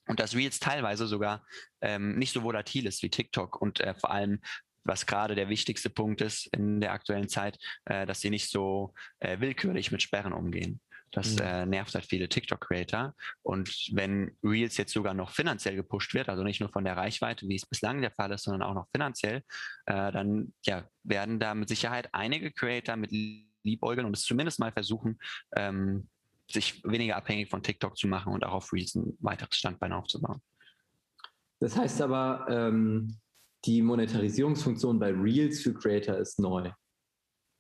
Und 0.07 0.19
dass 0.19 0.35
Reels 0.35 0.59
teilweise 0.59 1.05
sogar 1.05 1.45
ähm, 1.81 2.17
nicht 2.17 2.33
so 2.33 2.43
volatil 2.43 2.87
ist 2.87 3.03
wie 3.03 3.09
TikTok 3.09 3.61
und 3.61 3.81
äh, 3.81 3.93
vor 3.93 4.11
allem 4.11 4.39
was 4.87 5.05
gerade 5.05 5.35
der 5.35 5.49
wichtigste 5.49 5.89
Punkt 5.89 6.21
ist 6.21 6.47
in 6.47 6.81
der 6.81 6.93
aktuellen 6.93 7.29
Zeit, 7.29 7.57
äh, 7.85 8.05
dass 8.05 8.21
sie 8.21 8.29
nicht 8.29 8.49
so 8.49 8.93
äh, 9.19 9.39
willkürlich 9.39 9.91
mit 9.91 10.01
Sperren 10.01 10.33
umgehen. 10.33 10.79
Das 11.11 11.35
mhm. 11.35 11.41
äh, 11.41 11.65
nervt 11.65 11.93
halt 11.95 12.05
viele 12.05 12.27
TikTok-Creator. 12.27 13.13
Und 13.41 13.89
wenn 13.93 14.37
Reels 14.43 14.77
jetzt 14.77 14.93
sogar 14.93 15.13
noch 15.13 15.31
finanziell 15.31 15.75
gepusht 15.75 16.13
wird, 16.13 16.29
also 16.29 16.43
nicht 16.43 16.59
nur 16.59 16.69
von 16.69 16.83
der 16.83 16.97
Reichweite, 16.97 17.47
wie 17.47 17.55
es 17.55 17.65
bislang 17.65 18.01
der 18.01 18.11
Fall 18.11 18.31
ist, 18.31 18.43
sondern 18.43 18.63
auch 18.63 18.73
noch 18.73 18.87
finanziell, 18.91 19.43
äh, 19.85 20.11
dann 20.11 20.53
ja, 20.65 20.83
werden 21.03 21.39
da 21.39 21.53
mit 21.55 21.69
Sicherheit 21.69 22.09
einige 22.13 22.51
Creator 22.51 22.95
mit 22.95 23.11
liebäugeln 23.63 24.05
und 24.05 24.15
es 24.15 24.23
zumindest 24.23 24.59
mal 24.59 24.71
versuchen, 24.71 25.17
ähm, 25.55 26.07
sich 26.49 26.81
weniger 26.83 27.17
abhängig 27.17 27.49
von 27.49 27.63
TikTok 27.63 27.97
zu 27.97 28.07
machen 28.07 28.33
und 28.33 28.45
auch 28.45 28.53
auf 28.53 28.73
Reels 28.73 28.95
ein 28.95 29.17
weiteres 29.19 29.57
Standbein 29.57 29.93
aufzubauen. 29.93 30.41
Das 31.59 31.75
heißt 31.75 32.01
aber, 32.01 32.45
ähm, 32.49 33.17
die 33.67 33.81
Monetarisierungsfunktion 33.81 34.97
bei 34.97 35.11
Reels 35.11 35.61
für 35.61 35.73
Creator 35.73 36.17
ist 36.17 36.39
neu. 36.39 36.71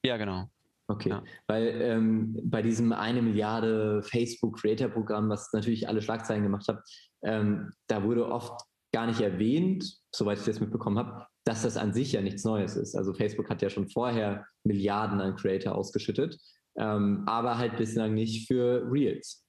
Ja, 0.05 0.17
genau. 0.17 0.49
Okay, 0.89 1.09
ja. 1.09 1.23
weil 1.47 1.81
ähm, 1.81 2.39
bei 2.43 2.61
diesem 2.61 2.93
eine 2.93 3.21
Milliarde 3.21 4.01
Facebook 4.03 4.57
Creator 4.57 4.87
Programm, 4.87 5.29
was 5.29 5.51
natürlich 5.51 5.87
alle 5.87 6.01
Schlagzeilen 6.01 6.43
gemacht 6.43 6.65
hat, 6.69 6.81
ähm, 7.23 7.71
da 7.87 8.03
wurde 8.03 8.25
oft 8.25 8.61
gar 8.93 9.05
nicht 9.05 9.19
erwähnt, 9.19 9.99
soweit 10.15 10.39
ich 10.39 10.45
das 10.45 10.61
mitbekommen 10.61 10.97
habe, 10.97 11.27
dass 11.43 11.63
das 11.63 11.75
an 11.75 11.93
sich 11.93 12.13
ja 12.13 12.21
nichts 12.21 12.45
Neues 12.45 12.77
ist. 12.77 12.95
Also 12.95 13.13
Facebook 13.13 13.49
hat 13.49 13.61
ja 13.61 13.69
schon 13.69 13.89
vorher 13.89 14.45
Milliarden 14.63 15.19
an 15.19 15.35
Creator 15.35 15.75
ausgeschüttet, 15.75 16.39
ähm, 16.77 17.23
aber 17.25 17.57
halt 17.57 17.75
bislang 17.75 18.13
nicht 18.13 18.47
für 18.47 18.89
Reels. 18.89 19.45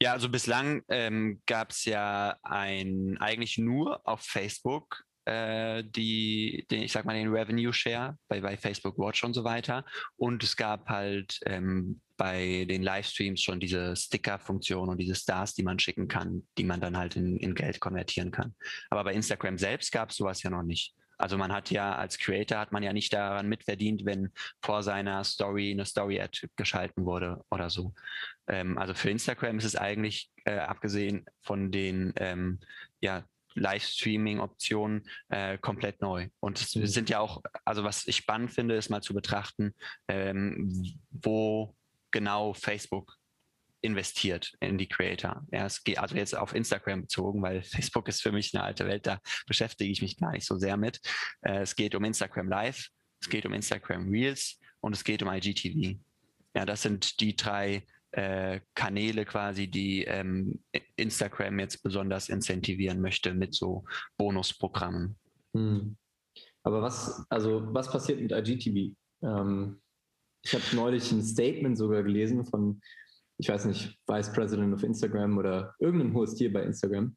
Ja, 0.00 0.12
also 0.12 0.28
bislang 0.28 0.82
ähm, 0.88 1.42
gab 1.46 1.72
es 1.72 1.84
ja 1.84 2.36
ein 2.42 3.18
eigentlich 3.18 3.58
nur 3.58 4.06
auf 4.06 4.20
Facebook 4.20 5.04
äh, 5.28 5.84
die, 5.84 6.66
den, 6.70 6.82
ich 6.82 6.92
sag 6.92 7.04
mal, 7.04 7.14
den 7.14 7.28
Revenue 7.28 7.72
Share 7.72 8.16
bei, 8.28 8.40
bei 8.40 8.56
Facebook 8.56 8.98
Watch 8.98 9.22
und 9.24 9.34
so 9.34 9.44
weiter. 9.44 9.84
Und 10.16 10.42
es 10.42 10.56
gab 10.56 10.88
halt 10.88 11.38
ähm, 11.44 12.00
bei 12.16 12.64
den 12.68 12.82
Livestreams 12.82 13.42
schon 13.42 13.60
diese 13.60 13.94
Sticker-Funktion 13.94 14.88
und 14.88 14.98
diese 14.98 15.14
Stars, 15.14 15.54
die 15.54 15.62
man 15.62 15.78
schicken 15.78 16.08
kann, 16.08 16.46
die 16.56 16.64
man 16.64 16.80
dann 16.80 16.96
halt 16.96 17.16
in, 17.16 17.36
in 17.36 17.54
Geld 17.54 17.78
konvertieren 17.78 18.30
kann. 18.30 18.54
Aber 18.90 19.04
bei 19.04 19.12
Instagram 19.12 19.58
selbst 19.58 19.92
gab 19.92 20.10
es 20.10 20.16
sowas 20.16 20.42
ja 20.42 20.50
noch 20.50 20.62
nicht. 20.62 20.94
Also 21.18 21.36
man 21.36 21.52
hat 21.52 21.70
ja 21.70 21.96
als 21.96 22.16
Creator 22.16 22.58
hat 22.58 22.72
man 22.72 22.82
ja 22.82 22.92
nicht 22.92 23.12
daran 23.12 23.48
mitverdient, 23.48 24.04
wenn 24.04 24.32
vor 24.62 24.82
seiner 24.84 25.24
Story 25.24 25.72
eine 25.72 25.84
Story-Ad 25.84 26.48
geschalten 26.56 27.04
wurde 27.04 27.44
oder 27.50 27.70
so. 27.70 27.92
Ähm, 28.46 28.78
also 28.78 28.94
für 28.94 29.10
Instagram 29.10 29.58
ist 29.58 29.64
es 29.64 29.76
eigentlich, 29.76 30.30
äh, 30.44 30.58
abgesehen 30.58 31.26
von 31.42 31.72
den 31.72 32.12
ähm, 32.16 32.60
ja, 33.00 33.24
Livestreaming-Optionen 33.58 35.08
äh, 35.28 35.58
komplett 35.58 36.00
neu. 36.00 36.28
Und 36.40 36.60
es 36.60 36.74
mhm. 36.74 36.86
sind 36.86 37.10
ja 37.10 37.20
auch, 37.20 37.42
also 37.64 37.84
was 37.84 38.06
ich 38.06 38.16
spannend 38.16 38.52
finde, 38.52 38.76
ist 38.76 38.90
mal 38.90 39.02
zu 39.02 39.14
betrachten, 39.14 39.74
ähm, 40.08 40.98
wo 41.10 41.74
genau 42.10 42.54
Facebook 42.54 43.18
investiert 43.80 44.54
in 44.60 44.78
die 44.78 44.88
Creator. 44.88 45.46
Ja, 45.52 45.66
es 45.66 45.84
geht 45.84 45.98
also 45.98 46.16
jetzt 46.16 46.36
auf 46.36 46.54
Instagram 46.54 47.02
bezogen, 47.02 47.42
weil 47.42 47.62
Facebook 47.64 48.08
ist 48.08 48.22
für 48.22 48.32
mich 48.32 48.54
eine 48.54 48.64
alte 48.64 48.86
Welt, 48.86 49.06
da 49.06 49.20
beschäftige 49.46 49.90
ich 49.90 50.02
mich 50.02 50.16
gar 50.18 50.32
nicht 50.32 50.46
so 50.46 50.58
sehr 50.58 50.76
mit. 50.76 51.00
Äh, 51.42 51.60
es 51.60 51.76
geht 51.76 51.94
um 51.94 52.04
Instagram 52.04 52.48
Live, 52.48 52.88
es 53.20 53.28
geht 53.28 53.46
um 53.46 53.52
Instagram 53.52 54.08
Reels 54.08 54.58
und 54.80 54.94
es 54.94 55.04
geht 55.04 55.22
um 55.22 55.32
IGTV. 55.32 55.98
Ja, 56.54 56.64
das 56.64 56.82
sind 56.82 57.20
die 57.20 57.36
drei 57.36 57.84
äh, 58.12 58.60
Kanäle 58.74 59.24
quasi, 59.24 59.68
die 59.68 60.04
ähm, 60.04 60.60
Instagram 60.96 61.58
jetzt 61.58 61.82
besonders 61.82 62.28
incentivieren 62.28 63.00
möchte 63.00 63.34
mit 63.34 63.54
so 63.54 63.84
Bonusprogrammen. 64.16 65.16
Hm. 65.54 65.96
Aber 66.62 66.82
was, 66.82 67.24
also 67.28 67.62
was 67.72 67.90
passiert 67.90 68.20
mit 68.20 68.32
IGTV? 68.32 68.94
Ähm, 69.22 69.80
ich 70.42 70.54
habe 70.54 70.64
neulich 70.74 71.10
ein 71.12 71.22
Statement 71.22 71.76
sogar 71.76 72.02
gelesen 72.02 72.44
von, 72.44 72.80
ich 73.38 73.48
weiß 73.48 73.66
nicht, 73.66 73.98
Vice 74.06 74.32
President 74.32 74.74
of 74.74 74.82
Instagram 74.82 75.38
oder 75.38 75.74
irgendeinem 75.78 76.14
hohes 76.14 76.34
Tier 76.34 76.52
bei 76.52 76.62
Instagram, 76.62 77.16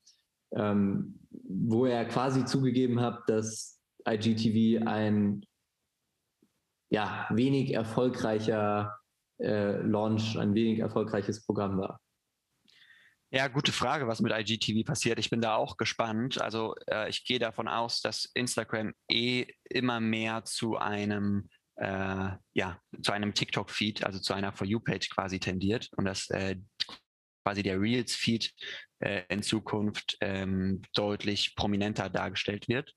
ähm, 0.55 1.19
wo 1.29 1.85
er 1.85 2.05
quasi 2.05 2.45
zugegeben 2.45 2.99
hat, 2.99 3.21
dass 3.27 3.79
IGTV 4.07 4.85
ein 4.85 5.45
ja, 6.89 7.27
wenig 7.29 7.73
erfolgreicher 7.73 9.00
äh, 9.41 9.77
Launch, 9.81 10.37
ein 10.37 10.53
wenig 10.53 10.79
erfolgreiches 10.79 11.45
Programm 11.45 11.77
war. 11.77 11.99
Ja, 13.33 13.47
gute 13.47 13.71
Frage, 13.71 14.07
was 14.07 14.19
mit 14.19 14.33
IGTV 14.33 14.85
passiert. 14.85 15.17
Ich 15.17 15.29
bin 15.29 15.39
da 15.39 15.55
auch 15.55 15.77
gespannt. 15.77 16.41
Also 16.41 16.75
äh, 16.89 17.09
ich 17.09 17.23
gehe 17.23 17.39
davon 17.39 17.69
aus, 17.69 18.01
dass 18.01 18.29
Instagram 18.33 18.93
eh 19.09 19.47
immer 19.69 20.01
mehr 20.01 20.43
zu 20.43 20.77
einem 20.77 21.47
äh, 21.81 22.31
ja, 22.53 22.79
zu 23.01 23.11
einem 23.11 23.33
TikTok-Feed, 23.33 24.03
also 24.03 24.19
zu 24.19 24.33
einer 24.33 24.51
For 24.51 24.67
You-Page 24.67 25.09
quasi 25.09 25.39
tendiert 25.39 25.89
und 25.97 26.05
dass 26.05 26.29
äh, 26.29 26.57
quasi 27.43 27.63
der 27.63 27.81
Reels-Feed 27.81 28.53
äh, 28.99 29.23
in 29.29 29.41
Zukunft 29.41 30.17
ähm, 30.21 30.81
deutlich 30.93 31.55
prominenter 31.55 32.09
dargestellt 32.09 32.67
wird. 32.67 32.93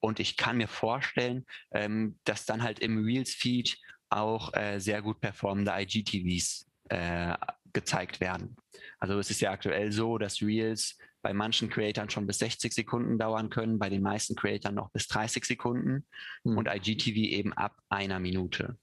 Und 0.00 0.20
ich 0.20 0.36
kann 0.36 0.56
mir 0.56 0.68
vorstellen, 0.68 1.44
ähm, 1.72 2.18
dass 2.24 2.44
dann 2.44 2.62
halt 2.62 2.78
im 2.78 3.04
Reels-Feed 3.04 3.76
auch 4.10 4.54
äh, 4.54 4.78
sehr 4.78 5.02
gut 5.02 5.20
performende 5.20 5.72
IGTVs 5.76 6.66
äh, 6.88 7.34
gezeigt 7.72 8.20
werden. 8.20 8.56
Also 8.98 9.18
es 9.18 9.30
ist 9.30 9.40
ja 9.40 9.50
aktuell 9.50 9.92
so, 9.92 10.18
dass 10.18 10.40
Reels 10.40 10.96
bei 11.22 11.32
manchen 11.32 11.68
Creatoren 11.68 12.10
schon 12.10 12.26
bis 12.26 12.38
60 12.38 12.72
Sekunden 12.72 13.18
dauern 13.18 13.50
können, 13.50 13.78
bei 13.78 13.90
den 13.90 14.02
meisten 14.02 14.36
Creatoren 14.36 14.76
noch 14.76 14.90
bis 14.90 15.08
30 15.08 15.44
Sekunden 15.44 16.06
mhm. 16.44 16.58
und 16.58 16.68
IGTV 16.68 17.16
eben 17.16 17.52
ab 17.52 17.76
einer 17.88 18.18
Minute. 18.20 18.78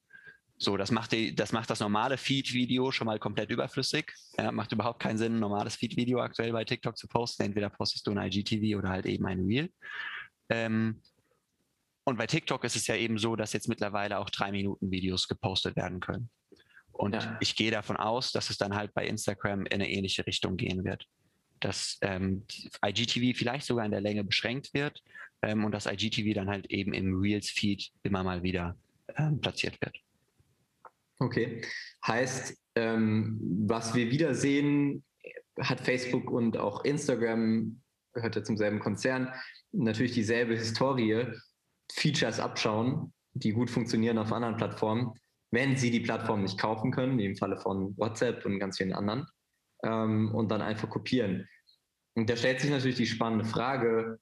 So, 0.58 0.78
das 0.78 0.90
macht, 0.90 1.12
die, 1.12 1.36
das 1.36 1.52
macht 1.52 1.70
das 1.70 1.82
normale 1.82 2.18
Feed-Video 2.18 2.92
schon 2.92 3.06
mal 3.06 3.20
komplett 3.20 3.50
überflüssig. 3.50 4.14
Ja, 4.38 4.52
macht 4.54 4.72
überhaupt 4.72 5.02
keinen 5.02 5.18
Sinn, 5.18 5.36
ein 5.36 5.40
normales 5.40 5.76
Feed-Video 5.76 6.22
aktuell 6.22 6.54
bei 6.54 6.64
TikTok 6.64 6.98
zu 6.98 7.08
posten. 7.08 7.44
Entweder 7.44 7.70
postest 7.70 8.08
du 8.08 8.12
ein 8.12 8.32
IGTV 8.32 8.78
oder 8.78 8.90
halt 8.90 9.06
eben 9.06 9.26
ein 9.26 9.42
Reel. 9.46 9.70
Ähm, 10.50 11.02
und 12.06 12.18
bei 12.18 12.28
TikTok 12.28 12.64
ist 12.64 12.76
es 12.76 12.88
ja 12.88 12.96
eben 12.96 13.18
so, 13.18 13.36
dass 13.36 13.54
jetzt 13.54 13.68
mittlerweile 13.68 14.20
auch 14.20 14.30
drei 14.30 14.52
Minuten 14.52 14.92
Videos 14.92 15.28
gepostet 15.28 15.76
werden 15.76 16.00
können. 16.00 16.30
Und 16.92 17.16
ja. 17.16 17.38
ich 17.42 17.56
gehe 17.56 17.72
davon 17.72 17.98
aus, 17.98 18.32
dass 18.32 18.50
es 18.50 18.58
dann 18.58 18.76
halt 18.76 18.94
bei 18.94 19.06
Instagram 19.06 19.66
in 19.66 19.74
eine 19.74 19.90
ähnliche 19.90 20.26
Richtung 20.26 20.56
gehen 20.56 20.86
wird 20.86 21.06
dass 21.60 21.98
ähm, 22.02 22.44
IGTV 22.86 23.38
vielleicht 23.38 23.66
sogar 23.66 23.86
in 23.86 23.92
der 23.92 24.02
Länge 24.02 24.24
beschränkt 24.24 24.74
wird 24.74 25.02
ähm, 25.42 25.66
und 25.66 25.72
dass 25.72 25.86
IGTV 25.86 26.34
dann 26.34 26.50
halt 26.50 26.68
eben 26.68 26.94
im 26.94 27.20
Reels-Feed 27.20 27.92
immer 28.04 28.24
mal 28.24 28.44
wieder 28.44 28.78
ähm, 29.18 29.40
platziert 29.42 29.80
wird. 29.82 29.98
Okay, 31.20 31.62
heißt, 32.06 32.58
ähm, 32.76 33.40
was 33.68 33.96
wir 33.96 34.12
wiedersehen, 34.12 35.04
hat 35.60 35.80
Facebook 35.80 36.30
und 36.30 36.58
auch 36.58 36.84
Instagram, 36.84 37.82
gehört 38.14 38.36
ja 38.36 38.44
zum 38.44 38.58
selben 38.58 38.80
Konzern, 38.80 39.34
natürlich 39.72 40.12
dieselbe 40.12 40.56
Historie, 40.56 41.26
Features 41.94 42.40
abschauen, 42.40 43.14
die 43.34 43.52
gut 43.52 43.70
funktionieren 43.70 44.18
auf 44.18 44.32
anderen 44.32 44.58
Plattformen, 44.58 45.14
wenn 45.52 45.78
sie 45.78 45.92
die 45.92 46.00
Plattform 46.00 46.42
nicht 46.42 46.60
kaufen 46.60 46.92
können, 46.92 47.18
wie 47.18 47.26
im 47.26 47.36
Falle 47.36 47.58
von 47.58 47.98
WhatsApp 47.98 48.46
und 48.46 48.60
ganz 48.60 48.78
vielen 48.78 48.94
anderen 48.94 49.28
ähm, 49.84 50.34
und 50.34 50.50
dann 50.50 50.62
einfach 50.62 50.90
kopieren. 50.90 51.48
Und 52.16 52.30
da 52.30 52.36
stellt 52.36 52.62
sich 52.62 52.72
natürlich 52.72 52.98
die 52.98 53.06
spannende 53.06 53.46
Frage, 53.46 54.20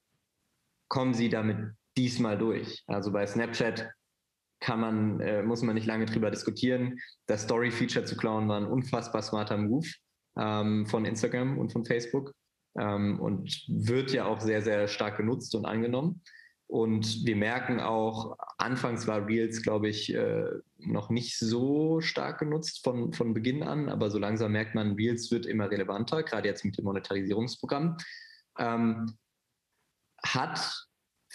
kommen 0.88 1.14
Sie 1.14 1.28
damit 1.28 1.74
diesmal 1.96 2.36
durch? 2.36 2.82
Also 2.86 3.12
bei 3.12 3.26
Snapchat 3.26 3.90
kann 4.60 4.80
man, 4.80 5.20
äh, 5.20 5.42
muss 5.42 5.62
man 5.62 5.74
nicht 5.74 5.86
lange 5.86 6.06
drüber 6.06 6.30
diskutieren. 6.30 6.98
Das 7.26 7.42
Story-Feature 7.42 8.04
zu 8.04 8.16
klauen 8.16 8.48
war 8.48 8.58
ein 8.58 8.66
unfassbar 8.66 9.22
smarter 9.22 9.56
Move 9.56 9.86
ähm, 10.38 10.86
von 10.86 11.04
Instagram 11.04 11.58
und 11.58 11.72
von 11.72 11.84
Facebook 11.84 12.32
ähm, 12.78 13.20
und 13.20 13.64
wird 13.68 14.12
ja 14.12 14.24
auch 14.24 14.40
sehr, 14.40 14.62
sehr 14.62 14.88
stark 14.88 15.16
genutzt 15.16 15.54
und 15.54 15.66
angenommen. 15.66 16.22
Und 16.74 17.24
wir 17.24 17.36
merken 17.36 17.78
auch, 17.78 18.36
anfangs 18.58 19.06
war 19.06 19.28
Reels, 19.28 19.62
glaube 19.62 19.88
ich, 19.88 20.12
äh, 20.12 20.44
noch 20.78 21.08
nicht 21.08 21.38
so 21.38 22.00
stark 22.00 22.40
genutzt 22.40 22.82
von, 22.82 23.12
von 23.12 23.32
Beginn 23.32 23.62
an, 23.62 23.88
aber 23.88 24.10
so 24.10 24.18
langsam 24.18 24.50
merkt 24.50 24.74
man, 24.74 24.96
Reels 24.96 25.30
wird 25.30 25.46
immer 25.46 25.70
relevanter, 25.70 26.24
gerade 26.24 26.48
jetzt 26.48 26.64
mit 26.64 26.76
dem 26.76 26.86
Monetarisierungsprogramm. 26.86 27.96
Ähm, 28.58 29.16
hat 30.24 30.88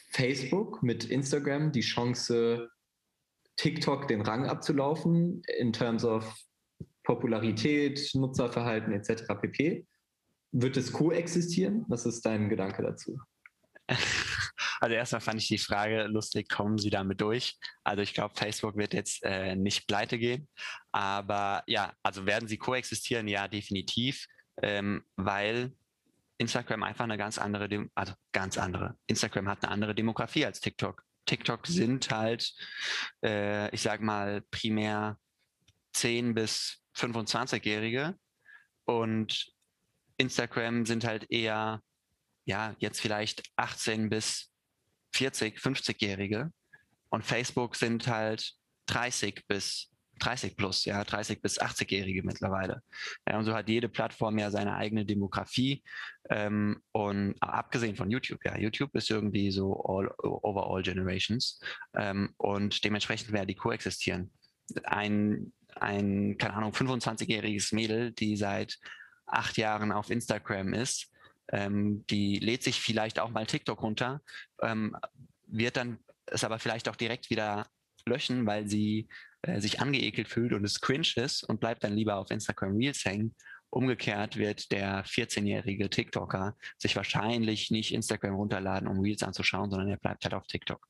Facebook 0.09 0.83
mit 0.83 1.05
Instagram 1.05 1.71
die 1.71 1.83
Chance, 1.87 2.69
TikTok 3.55 4.09
den 4.09 4.19
Rang 4.19 4.45
abzulaufen 4.45 5.41
in 5.57 5.71
terms 5.71 6.03
of 6.03 6.37
Popularität, 7.05 8.11
Nutzerverhalten 8.13 8.91
etc. 8.91 9.23
pp. 9.39 9.87
Wird 10.51 10.75
es 10.75 10.91
koexistieren? 10.91 11.85
Was 11.87 12.05
ist 12.05 12.25
dein 12.25 12.49
Gedanke 12.49 12.81
dazu? 12.81 13.17
Also 14.79 14.95
erstmal 14.95 15.21
fand 15.21 15.41
ich 15.41 15.47
die 15.47 15.57
Frage 15.57 16.03
lustig, 16.03 16.49
kommen 16.49 16.77
Sie 16.77 16.89
damit 16.89 17.21
durch? 17.21 17.57
Also 17.83 18.01
ich 18.01 18.13
glaube, 18.13 18.35
Facebook 18.35 18.77
wird 18.77 18.93
jetzt 18.93 19.23
äh, 19.23 19.55
nicht 19.55 19.87
pleite 19.87 20.17
gehen. 20.17 20.47
Aber 20.91 21.63
ja, 21.67 21.93
also 22.03 22.25
werden 22.25 22.47
sie 22.47 22.57
koexistieren? 22.57 23.27
Ja, 23.27 23.47
definitiv. 23.47 24.25
Ähm, 24.61 25.03
weil 25.15 25.73
Instagram 26.37 26.83
einfach 26.83 27.03
eine 27.03 27.17
ganz 27.17 27.37
andere, 27.37 27.67
Dem 27.69 27.91
also 27.95 28.13
ganz 28.31 28.57
andere. 28.57 28.97
Instagram 29.07 29.49
hat 29.49 29.63
eine 29.63 29.71
andere 29.71 29.93
Demografie 29.93 30.45
als 30.45 30.61
TikTok. 30.61 31.03
TikTok 31.25 31.67
sind 31.67 32.09
halt, 32.09 32.51
äh, 33.23 33.69
ich 33.73 33.81
sag 33.81 34.01
mal, 34.01 34.41
primär 34.49 35.17
10 35.93 36.33
bis 36.33 36.81
25-Jährige 36.95 38.17
und 38.85 39.51
Instagram 40.17 40.85
sind 40.85 41.05
halt 41.05 41.29
eher, 41.29 41.81
ja, 42.45 42.75
jetzt 42.79 42.99
vielleicht 42.99 43.43
18 43.57 44.09
bis 44.09 44.48
40, 45.13 45.57
50-Jährige 45.57 46.51
und 47.09 47.25
Facebook 47.25 47.75
sind 47.75 48.07
halt 48.07 48.53
30 48.87 49.45
bis 49.47 49.89
30 50.19 50.55
plus, 50.55 50.85
ja, 50.85 51.03
30 51.03 51.41
bis 51.41 51.59
80-Jährige 51.59 52.23
mittlerweile. 52.23 52.81
Ja, 53.27 53.37
und 53.37 53.45
so 53.45 53.53
hat 53.53 53.69
jede 53.69 53.89
Plattform 53.89 54.37
ja 54.37 54.51
seine 54.51 54.75
eigene 54.75 55.05
Demografie. 55.05 55.83
Ähm, 56.29 56.81
und 56.91 57.35
abgesehen 57.39 57.95
von 57.95 58.11
YouTube, 58.11 58.39
ja, 58.45 58.57
YouTube 58.57 58.93
ist 58.95 59.09
irgendwie 59.09 59.51
so 59.51 59.81
all, 59.83 60.13
over 60.19 60.67
all 60.69 60.83
generations. 60.83 61.59
Ähm, 61.95 62.33
und 62.37 62.83
dementsprechend 62.83 63.31
werden 63.31 63.47
die 63.47 63.55
koexistieren. 63.55 64.31
Ein, 64.83 65.53
ein, 65.75 66.37
keine 66.37 66.55
Ahnung, 66.55 66.71
25-jähriges 66.73 67.73
Mädel, 67.73 68.11
die 68.11 68.35
seit 68.35 68.77
acht 69.25 69.57
Jahren 69.57 69.91
auf 69.91 70.09
Instagram 70.09 70.73
ist, 70.73 71.11
ähm, 71.51 72.05
die 72.09 72.39
lädt 72.39 72.63
sich 72.63 72.81
vielleicht 72.81 73.19
auch 73.19 73.29
mal 73.29 73.45
TikTok 73.45 73.81
runter, 73.81 74.21
ähm, 74.61 74.95
wird 75.47 75.77
dann 75.77 75.99
es 76.25 76.43
aber 76.43 76.59
vielleicht 76.59 76.87
auch 76.89 76.95
direkt 76.95 77.29
wieder 77.29 77.67
löschen, 78.05 78.45
weil 78.45 78.67
sie 78.67 79.07
äh, 79.41 79.59
sich 79.59 79.79
angeekelt 79.79 80.27
fühlt 80.27 80.53
und 80.53 80.63
es 80.63 80.81
cringe 80.81 81.07
ist 81.15 81.43
und 81.43 81.59
bleibt 81.59 81.83
dann 81.83 81.95
lieber 81.95 82.17
auf 82.17 82.31
Instagram 82.31 82.75
Reels 82.77 83.05
hängen. 83.05 83.35
Umgekehrt 83.71 84.37
wird 84.37 84.71
der 84.71 85.05
14-jährige 85.05 85.89
TikToker 85.89 86.57
sich 86.77 86.95
wahrscheinlich 86.95 87.69
nicht 87.69 87.93
Instagram 87.93 88.35
runterladen, 88.35 88.87
um 88.87 88.99
Reels 88.99 89.21
anzuschauen, 89.21 89.69
sondern 89.69 89.89
er 89.89 89.97
bleibt 89.97 90.23
halt 90.23 90.33
auf 90.33 90.47
TikTok. 90.47 90.87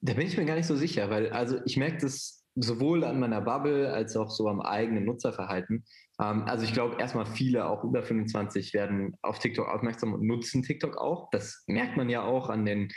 Da 0.00 0.14
bin 0.14 0.26
ich 0.26 0.36
mir 0.36 0.44
gar 0.44 0.54
nicht 0.54 0.66
so 0.66 0.76
sicher, 0.76 1.10
weil 1.10 1.30
also 1.30 1.58
ich 1.64 1.76
merke 1.76 1.98
das 1.98 2.45
sowohl 2.56 3.04
an 3.04 3.20
meiner 3.20 3.40
Bubble 3.40 3.92
als 3.92 4.16
auch 4.16 4.30
so 4.30 4.48
am 4.48 4.60
eigenen 4.60 5.04
Nutzerverhalten. 5.04 5.84
Ähm, 6.20 6.42
also 6.44 6.64
ich 6.64 6.72
glaube 6.72 6.96
erstmal 6.98 7.26
viele, 7.26 7.68
auch 7.68 7.84
über 7.84 8.02
25, 8.02 8.74
werden 8.74 9.14
auf 9.22 9.38
TikTok 9.38 9.68
aufmerksam 9.68 10.14
und 10.14 10.22
nutzen 10.22 10.62
TikTok 10.62 10.96
auch. 10.96 11.28
Das 11.30 11.64
merkt 11.66 11.96
man 11.96 12.08
ja 12.08 12.22
auch 12.22 12.48
an 12.48 12.64
den 12.64 12.88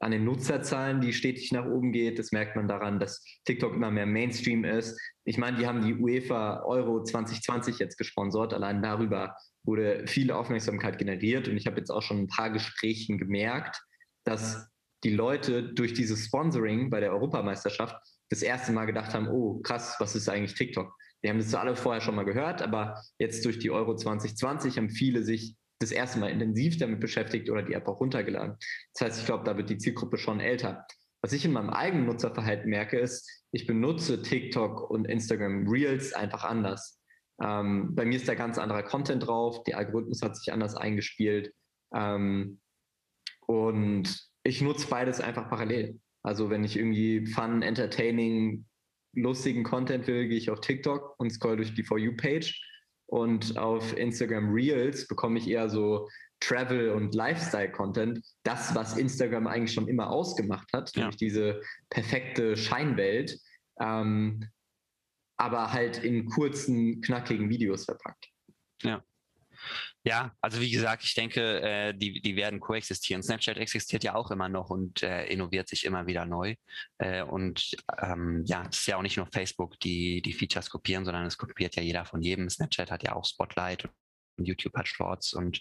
an 0.00 0.12
den 0.12 0.24
Nutzerzahlen, 0.24 1.00
die 1.00 1.12
stetig 1.12 1.50
nach 1.50 1.66
oben 1.66 1.90
geht. 1.90 2.20
Das 2.20 2.30
merkt 2.30 2.54
man 2.54 2.68
daran, 2.68 3.00
dass 3.00 3.24
TikTok 3.46 3.74
immer 3.74 3.90
mehr 3.90 4.06
Mainstream 4.06 4.64
ist. 4.64 4.96
Ich 5.24 5.38
meine, 5.38 5.56
die 5.56 5.66
haben 5.66 5.82
die 5.82 5.94
UEFA 5.94 6.62
Euro 6.62 7.02
2020 7.02 7.80
jetzt 7.80 7.98
gesponsert. 7.98 8.54
Allein 8.54 8.80
darüber 8.80 9.34
wurde 9.64 10.06
viel 10.06 10.30
Aufmerksamkeit 10.30 10.98
generiert. 10.98 11.48
Und 11.48 11.56
ich 11.56 11.66
habe 11.66 11.78
jetzt 11.78 11.90
auch 11.90 12.02
schon 12.02 12.20
ein 12.20 12.28
paar 12.28 12.50
Gesprächen 12.50 13.18
gemerkt, 13.18 13.82
dass 14.24 14.68
die 15.02 15.14
Leute 15.14 15.62
durch 15.74 15.94
dieses 15.94 16.26
Sponsoring 16.26 16.90
bei 16.90 17.00
der 17.00 17.12
Europameisterschaft 17.12 17.96
das 18.30 18.42
erste 18.42 18.72
Mal 18.72 18.86
gedacht 18.86 19.14
haben, 19.14 19.28
oh 19.28 19.60
krass, 19.60 19.96
was 19.98 20.14
ist 20.14 20.28
eigentlich 20.28 20.54
TikTok? 20.54 20.92
Wir 21.20 21.30
haben 21.30 21.38
das 21.38 21.54
alle 21.54 21.74
vorher 21.74 22.00
schon 22.00 22.14
mal 22.14 22.24
gehört, 22.24 22.62
aber 22.62 23.02
jetzt 23.18 23.44
durch 23.44 23.58
die 23.58 23.70
Euro 23.70 23.96
2020 23.96 24.76
haben 24.76 24.90
viele 24.90 25.22
sich 25.24 25.56
das 25.80 25.90
erste 25.90 26.18
Mal 26.18 26.30
intensiv 26.30 26.78
damit 26.78 27.00
beschäftigt 27.00 27.50
oder 27.50 27.62
die 27.62 27.74
App 27.74 27.88
auch 27.88 28.00
runtergeladen. 28.00 28.56
Das 28.94 29.06
heißt, 29.06 29.20
ich 29.20 29.26
glaube, 29.26 29.44
da 29.44 29.56
wird 29.56 29.70
die 29.70 29.78
Zielgruppe 29.78 30.18
schon 30.18 30.40
älter. 30.40 30.84
Was 31.22 31.32
ich 31.32 31.44
in 31.44 31.52
meinem 31.52 31.70
eigenen 31.70 32.06
Nutzerverhalten 32.06 32.70
merke, 32.70 32.98
ist, 32.98 33.28
ich 33.50 33.66
benutze 33.66 34.22
TikTok 34.22 34.88
und 34.90 35.06
Instagram 35.06 35.68
Reels 35.68 36.12
einfach 36.12 36.44
anders. 36.44 37.00
Ähm, 37.42 37.94
bei 37.94 38.04
mir 38.04 38.16
ist 38.16 38.28
da 38.28 38.34
ganz 38.34 38.58
anderer 38.58 38.82
Content 38.82 39.26
drauf, 39.26 39.62
der 39.64 39.78
Algorithmus 39.78 40.22
hat 40.22 40.36
sich 40.36 40.52
anders 40.52 40.74
eingespielt 40.74 41.52
ähm, 41.94 42.60
und 43.46 44.28
ich 44.42 44.60
nutze 44.60 44.88
beides 44.88 45.20
einfach 45.20 45.48
parallel. 45.48 46.00
Also 46.22 46.50
wenn 46.50 46.64
ich 46.64 46.76
irgendwie 46.76 47.26
fun, 47.26 47.62
entertaining, 47.62 48.66
lustigen 49.14 49.64
Content 49.64 50.06
will, 50.06 50.28
gehe 50.28 50.38
ich 50.38 50.50
auf 50.50 50.60
TikTok 50.60 51.14
und 51.18 51.30
scroll 51.30 51.56
durch 51.56 51.74
die 51.74 51.84
For 51.84 51.98
You-Page 51.98 52.60
und 53.06 53.56
auf 53.56 53.96
Instagram 53.96 54.52
Reels 54.52 55.08
bekomme 55.08 55.38
ich 55.38 55.48
eher 55.48 55.68
so 55.70 56.08
Travel- 56.40 56.90
und 56.90 57.14
Lifestyle-Content. 57.14 58.20
Das, 58.42 58.74
was 58.74 58.96
Instagram 58.96 59.46
eigentlich 59.46 59.72
schon 59.72 59.88
immer 59.88 60.10
ausgemacht 60.10 60.68
hat, 60.72 60.94
ja. 60.94 61.02
nämlich 61.02 61.16
diese 61.16 61.60
perfekte 61.90 62.56
Scheinwelt, 62.56 63.38
ähm, 63.80 64.44
aber 65.36 65.72
halt 65.72 66.04
in 66.04 66.26
kurzen, 66.26 67.00
knackigen 67.00 67.48
Videos 67.48 67.84
verpackt. 67.86 68.28
Ja. 68.82 69.02
Ja, 70.04 70.32
also 70.40 70.60
wie 70.60 70.70
gesagt, 70.70 71.04
ich 71.04 71.14
denke, 71.14 71.60
äh, 71.60 71.94
die, 71.94 72.20
die 72.20 72.36
werden 72.36 72.60
koexistieren. 72.60 73.22
Snapchat 73.22 73.58
existiert 73.58 74.04
ja 74.04 74.14
auch 74.14 74.30
immer 74.30 74.48
noch 74.48 74.70
und 74.70 75.02
äh, 75.02 75.26
innoviert 75.26 75.68
sich 75.68 75.84
immer 75.84 76.06
wieder 76.06 76.24
neu. 76.24 76.54
Äh, 76.98 77.22
und 77.22 77.76
ähm, 78.00 78.44
ja, 78.46 78.66
es 78.70 78.78
ist 78.78 78.86
ja 78.86 78.96
auch 78.96 79.02
nicht 79.02 79.16
nur 79.16 79.26
Facebook, 79.26 79.78
die 79.80 80.22
die 80.22 80.32
Features 80.32 80.70
kopieren, 80.70 81.04
sondern 81.04 81.26
es 81.26 81.36
kopiert 81.36 81.76
ja 81.76 81.82
jeder 81.82 82.04
von 82.04 82.22
jedem. 82.22 82.48
Snapchat 82.48 82.90
hat 82.90 83.02
ja 83.02 83.14
auch 83.14 83.24
Spotlight 83.24 83.88
und 84.38 84.46
YouTube 84.46 84.74
hat 84.76 84.88
Shorts 84.88 85.34
und 85.34 85.60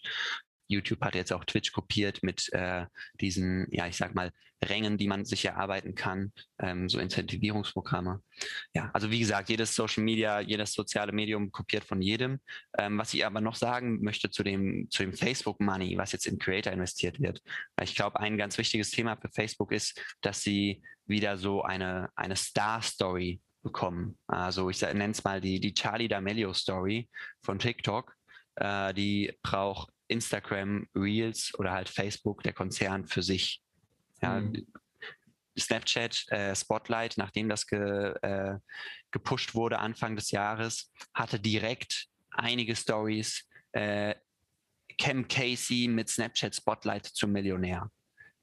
YouTube 0.67 1.01
hat 1.01 1.15
jetzt 1.15 1.33
auch 1.33 1.45
Twitch 1.45 1.71
kopiert 1.71 2.23
mit 2.23 2.51
äh, 2.53 2.85
diesen, 3.19 3.67
ja, 3.71 3.87
ich 3.87 3.97
sag 3.97 4.15
mal, 4.15 4.31
Rängen, 4.63 4.97
die 4.97 5.07
man 5.07 5.23
sich 5.23 5.45
erarbeiten 5.45 5.93
kann, 5.93 6.31
ähm, 6.59 6.89
so 6.89 6.99
Incentivierungsprogramme. 6.99 8.23
Ja, 8.73 8.89
also 8.91 9.11
wie 9.11 9.19
gesagt, 9.19 9.49
jedes 9.49 9.75
Social 9.75 10.03
Media, 10.03 10.39
jedes 10.39 10.73
soziale 10.73 11.11
Medium 11.11 11.51
kopiert 11.51 11.83
von 11.83 12.01
jedem. 12.01 12.39
Ähm, 12.77 12.97
was 12.97 13.13
ich 13.13 13.25
aber 13.25 13.39
noch 13.39 13.55
sagen 13.55 14.01
möchte 14.01 14.31
zu 14.31 14.43
dem, 14.43 14.87
zu 14.89 15.03
dem 15.03 15.13
Facebook 15.13 15.59
Money, 15.59 15.97
was 15.97 16.11
jetzt 16.11 16.25
in 16.25 16.39
Creator 16.39 16.73
investiert 16.73 17.19
wird. 17.19 17.41
Ich 17.83 17.95
glaube, 17.95 18.19
ein 18.19 18.37
ganz 18.37 18.57
wichtiges 18.57 18.89
Thema 18.89 19.15
für 19.15 19.29
Facebook 19.29 19.71
ist, 19.71 20.01
dass 20.21 20.41
sie 20.41 20.81
wieder 21.05 21.37
so 21.37 21.61
eine, 21.61 22.09
eine 22.15 22.35
Star-Story 22.35 23.39
bekommen. 23.61 24.17
Also 24.27 24.69
ich 24.69 24.81
nenne 24.81 25.11
es 25.11 25.23
mal 25.23 25.39
die, 25.39 25.59
die 25.59 25.73
Charlie 25.73 26.07
D'Amelio 26.07 26.53
Story 26.53 27.09
von 27.43 27.59
TikTok. 27.59 28.15
Äh, 28.55 28.93
die 28.93 29.33
braucht 29.43 29.89
Instagram, 30.07 30.87
Reels 30.95 31.53
oder 31.57 31.71
halt 31.71 31.89
Facebook, 31.89 32.43
der 32.43 32.53
Konzern 32.53 33.05
für 33.05 33.23
sich. 33.23 33.61
Ja, 34.21 34.39
mhm. 34.41 34.65
Snapchat, 35.59 36.25
äh, 36.29 36.55
Spotlight, 36.55 37.17
nachdem 37.17 37.49
das 37.49 37.65
ge, 37.65 38.13
äh, 38.21 38.57
gepusht 39.11 39.55
wurde 39.55 39.79
Anfang 39.79 40.15
des 40.15 40.31
Jahres, 40.31 40.91
hatte 41.13 41.39
direkt 41.39 42.07
einige 42.29 42.75
Stories. 42.75 43.47
Äh, 43.71 44.15
Cam 44.99 45.27
Casey 45.27 45.87
mit 45.87 46.09
Snapchat 46.09 46.55
Spotlight 46.55 47.05
zum 47.05 47.31
Millionär. 47.31 47.91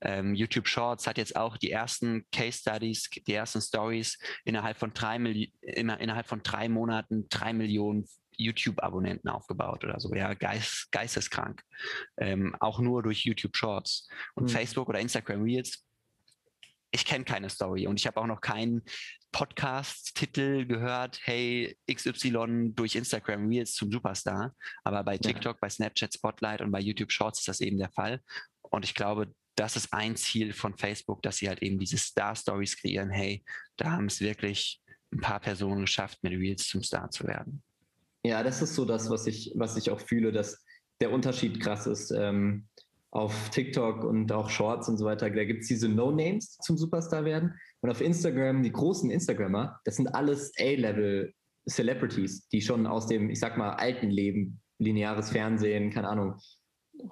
Ähm, 0.00 0.34
YouTube 0.34 0.68
Shorts 0.68 1.06
hat 1.06 1.18
jetzt 1.18 1.34
auch 1.34 1.56
die 1.56 1.70
ersten 1.70 2.26
Case 2.30 2.58
Studies, 2.58 3.08
die 3.26 3.32
ersten 3.32 3.60
Stories 3.60 4.18
innerhalb 4.44 4.76
von 4.76 4.92
drei, 4.92 5.18
Milli 5.18 5.52
innerhalb 5.62 6.26
von 6.26 6.42
drei 6.42 6.68
Monaten 6.68 7.26
drei 7.28 7.52
Millionen 7.52 8.06
YouTube-Abonnenten 8.36 9.28
aufgebaut 9.28 9.84
oder 9.84 9.98
so. 10.00 10.14
Ja, 10.14 10.34
geist, 10.34 10.90
geisteskrank. 10.90 11.62
Ähm, 12.18 12.54
auch 12.60 12.80
nur 12.80 13.02
durch 13.02 13.24
YouTube 13.24 13.56
Shorts. 13.56 14.08
Und 14.34 14.44
mhm. 14.44 14.48
Facebook 14.48 14.88
oder 14.88 15.00
Instagram 15.00 15.42
Reels, 15.42 15.84
ich 16.90 17.04
kenne 17.04 17.24
keine 17.24 17.50
Story 17.50 17.88
und 17.88 17.98
ich 17.98 18.06
habe 18.06 18.20
auch 18.20 18.26
noch 18.26 18.40
keinen 18.40 18.82
Podcast-Titel 19.32 20.64
gehört, 20.64 21.18
hey, 21.24 21.76
XY 21.92 22.70
durch 22.72 22.94
Instagram 22.94 23.48
Reels 23.48 23.74
zum 23.74 23.90
Superstar. 23.90 24.54
Aber 24.84 25.02
bei 25.02 25.18
TikTok, 25.18 25.56
ja. 25.56 25.58
bei 25.60 25.68
Snapchat 25.68 26.14
Spotlight 26.14 26.60
und 26.60 26.70
bei 26.70 26.78
YouTube 26.78 27.10
Shorts 27.10 27.40
ist 27.40 27.48
das 27.48 27.60
eben 27.60 27.78
der 27.78 27.90
Fall. 27.90 28.20
Und 28.62 28.84
ich 28.84 28.94
glaube, 28.94 29.34
das 29.56 29.74
ist 29.74 29.92
ein 29.92 30.14
Ziel 30.16 30.52
von 30.52 30.76
Facebook, 30.76 31.22
dass 31.22 31.38
sie 31.38 31.48
halt 31.48 31.62
eben 31.62 31.78
diese 31.78 31.98
Star-Stories 31.98 32.76
kreieren. 32.76 33.10
Hey, 33.10 33.44
da 33.76 33.90
haben 33.92 34.06
es 34.06 34.20
wirklich 34.20 34.80
ein 35.12 35.20
paar 35.20 35.40
Personen 35.40 35.82
geschafft, 35.82 36.18
mit 36.22 36.32
Reels 36.32 36.68
zum 36.68 36.82
Star 36.82 37.10
zu 37.10 37.26
werden. 37.26 37.62
Ja, 38.24 38.42
das 38.42 38.62
ist 38.62 38.74
so 38.74 38.84
das, 38.84 39.10
was 39.10 39.26
ich, 39.26 39.52
was 39.54 39.76
ich 39.76 39.90
auch 39.90 40.00
fühle, 40.00 40.32
dass 40.32 40.64
der 41.00 41.12
Unterschied 41.12 41.60
krass 41.60 41.86
ist. 41.86 42.10
Ähm, 42.10 42.66
auf 43.10 43.50
TikTok 43.50 44.02
und 44.02 44.32
auch 44.32 44.50
Shorts 44.50 44.88
und 44.88 44.96
so 44.96 45.04
weiter, 45.04 45.30
da 45.30 45.44
gibt 45.44 45.62
es 45.62 45.68
diese 45.68 45.88
No-Names 45.88 46.56
zum 46.58 46.76
Superstar 46.76 47.24
werden. 47.24 47.54
Und 47.80 47.90
auf 47.90 48.00
Instagram, 48.00 48.62
die 48.62 48.72
großen 48.72 49.08
Instagrammer, 49.08 49.78
das 49.84 49.96
sind 49.96 50.08
alles 50.08 50.52
A-Level 50.58 51.32
Celebrities, 51.68 52.48
die 52.48 52.60
schon 52.60 52.86
aus 52.86 53.06
dem, 53.06 53.30
ich 53.30 53.38
sag 53.38 53.56
mal, 53.56 53.74
alten 53.74 54.10
Leben, 54.10 54.60
lineares 54.78 55.30
Fernsehen, 55.30 55.90
keine 55.90 56.08
Ahnung, 56.08 56.34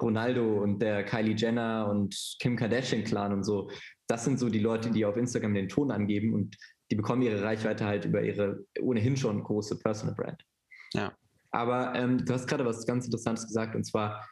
Ronaldo 0.01 0.62
und 0.62 0.81
der 0.81 1.05
Kylie 1.05 1.37
Jenner 1.37 1.88
und 1.88 2.16
Kim 2.40 2.57
Kardashian 2.57 3.05
Clan 3.05 3.33
und 3.33 3.44
so, 3.44 3.70
das 4.07 4.25
sind 4.25 4.38
so 4.38 4.48
die 4.48 4.59
Leute, 4.59 4.90
die 4.90 5.05
auf 5.05 5.16
Instagram 5.16 5.55
den 5.55 5.68
Ton 5.68 5.90
angeben 5.90 6.35
und 6.35 6.57
die 6.90 6.96
bekommen 6.96 7.22
ihre 7.22 7.42
Reichweite 7.42 7.87
halt 7.87 8.05
über 8.05 8.22
ihre 8.22 8.64
ohnehin 8.81 9.16
schon 9.16 9.42
große 9.42 9.79
Personal 9.79 10.14
Brand. 10.14 10.44
Ja. 10.92 11.12
Aber 11.50 11.94
ähm, 11.94 12.24
du 12.24 12.33
hast 12.33 12.46
gerade 12.46 12.64
was 12.64 12.87
ganz 12.87 13.05
Interessantes 13.05 13.46
gesagt, 13.46 13.74
und 13.74 13.85
zwar, 13.85 14.26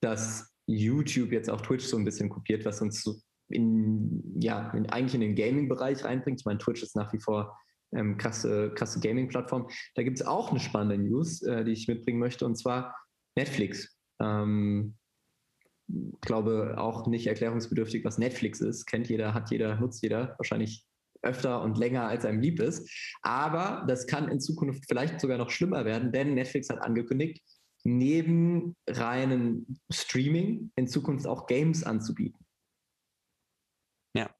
dass 0.00 0.52
YouTube 0.66 1.32
jetzt 1.32 1.50
auch 1.50 1.62
Twitch 1.62 1.86
so 1.86 1.96
ein 1.96 2.04
bisschen 2.04 2.28
kopiert, 2.28 2.64
was 2.64 2.82
uns 2.82 3.02
so 3.02 3.16
in, 3.48 4.22
ja, 4.40 4.70
in, 4.72 4.88
eigentlich 4.90 5.14
in 5.14 5.22
den 5.22 5.34
Gaming-Bereich 5.34 6.04
reinbringt. 6.04 6.40
Ich 6.40 6.46
meine, 6.46 6.58
Twitch 6.58 6.82
ist 6.82 6.94
nach 6.94 7.12
wie 7.12 7.20
vor 7.20 7.58
ähm, 7.94 8.18
krasse, 8.18 8.72
krasse 8.74 9.00
Gaming-Plattform. 9.00 9.68
Da 9.94 10.02
gibt 10.02 10.20
es 10.20 10.26
auch 10.26 10.50
eine 10.50 10.60
spannende 10.60 11.02
News, 11.02 11.42
äh, 11.42 11.64
die 11.64 11.72
ich 11.72 11.88
mitbringen 11.88 12.18
möchte, 12.18 12.44
und 12.44 12.56
zwar 12.56 12.94
Netflix. 13.34 13.96
Ähm, 14.20 14.94
glaube 16.20 16.74
auch 16.76 17.06
nicht 17.06 17.26
erklärungsbedürftig, 17.26 18.04
was 18.04 18.18
Netflix 18.18 18.60
ist. 18.60 18.84
Kennt 18.84 19.08
jeder, 19.08 19.32
hat 19.32 19.50
jeder, 19.50 19.76
nutzt 19.76 20.02
jeder. 20.02 20.34
Wahrscheinlich 20.36 20.84
öfter 21.22 21.62
und 21.62 21.78
länger, 21.78 22.06
als 22.06 22.24
einem 22.24 22.40
lieb 22.40 22.60
ist. 22.60 22.88
Aber 23.22 23.84
das 23.88 24.06
kann 24.06 24.28
in 24.28 24.40
Zukunft 24.40 24.84
vielleicht 24.88 25.20
sogar 25.20 25.38
noch 25.38 25.50
schlimmer 25.50 25.84
werden, 25.84 26.12
denn 26.12 26.34
Netflix 26.34 26.68
hat 26.70 26.80
angekündigt, 26.80 27.42
neben 27.84 28.76
reinen 28.88 29.80
Streaming 29.90 30.72
in 30.76 30.88
Zukunft 30.88 31.26
auch 31.26 31.46
Games 31.46 31.84
anzubieten. 31.84 32.44
Ja. 34.14 34.30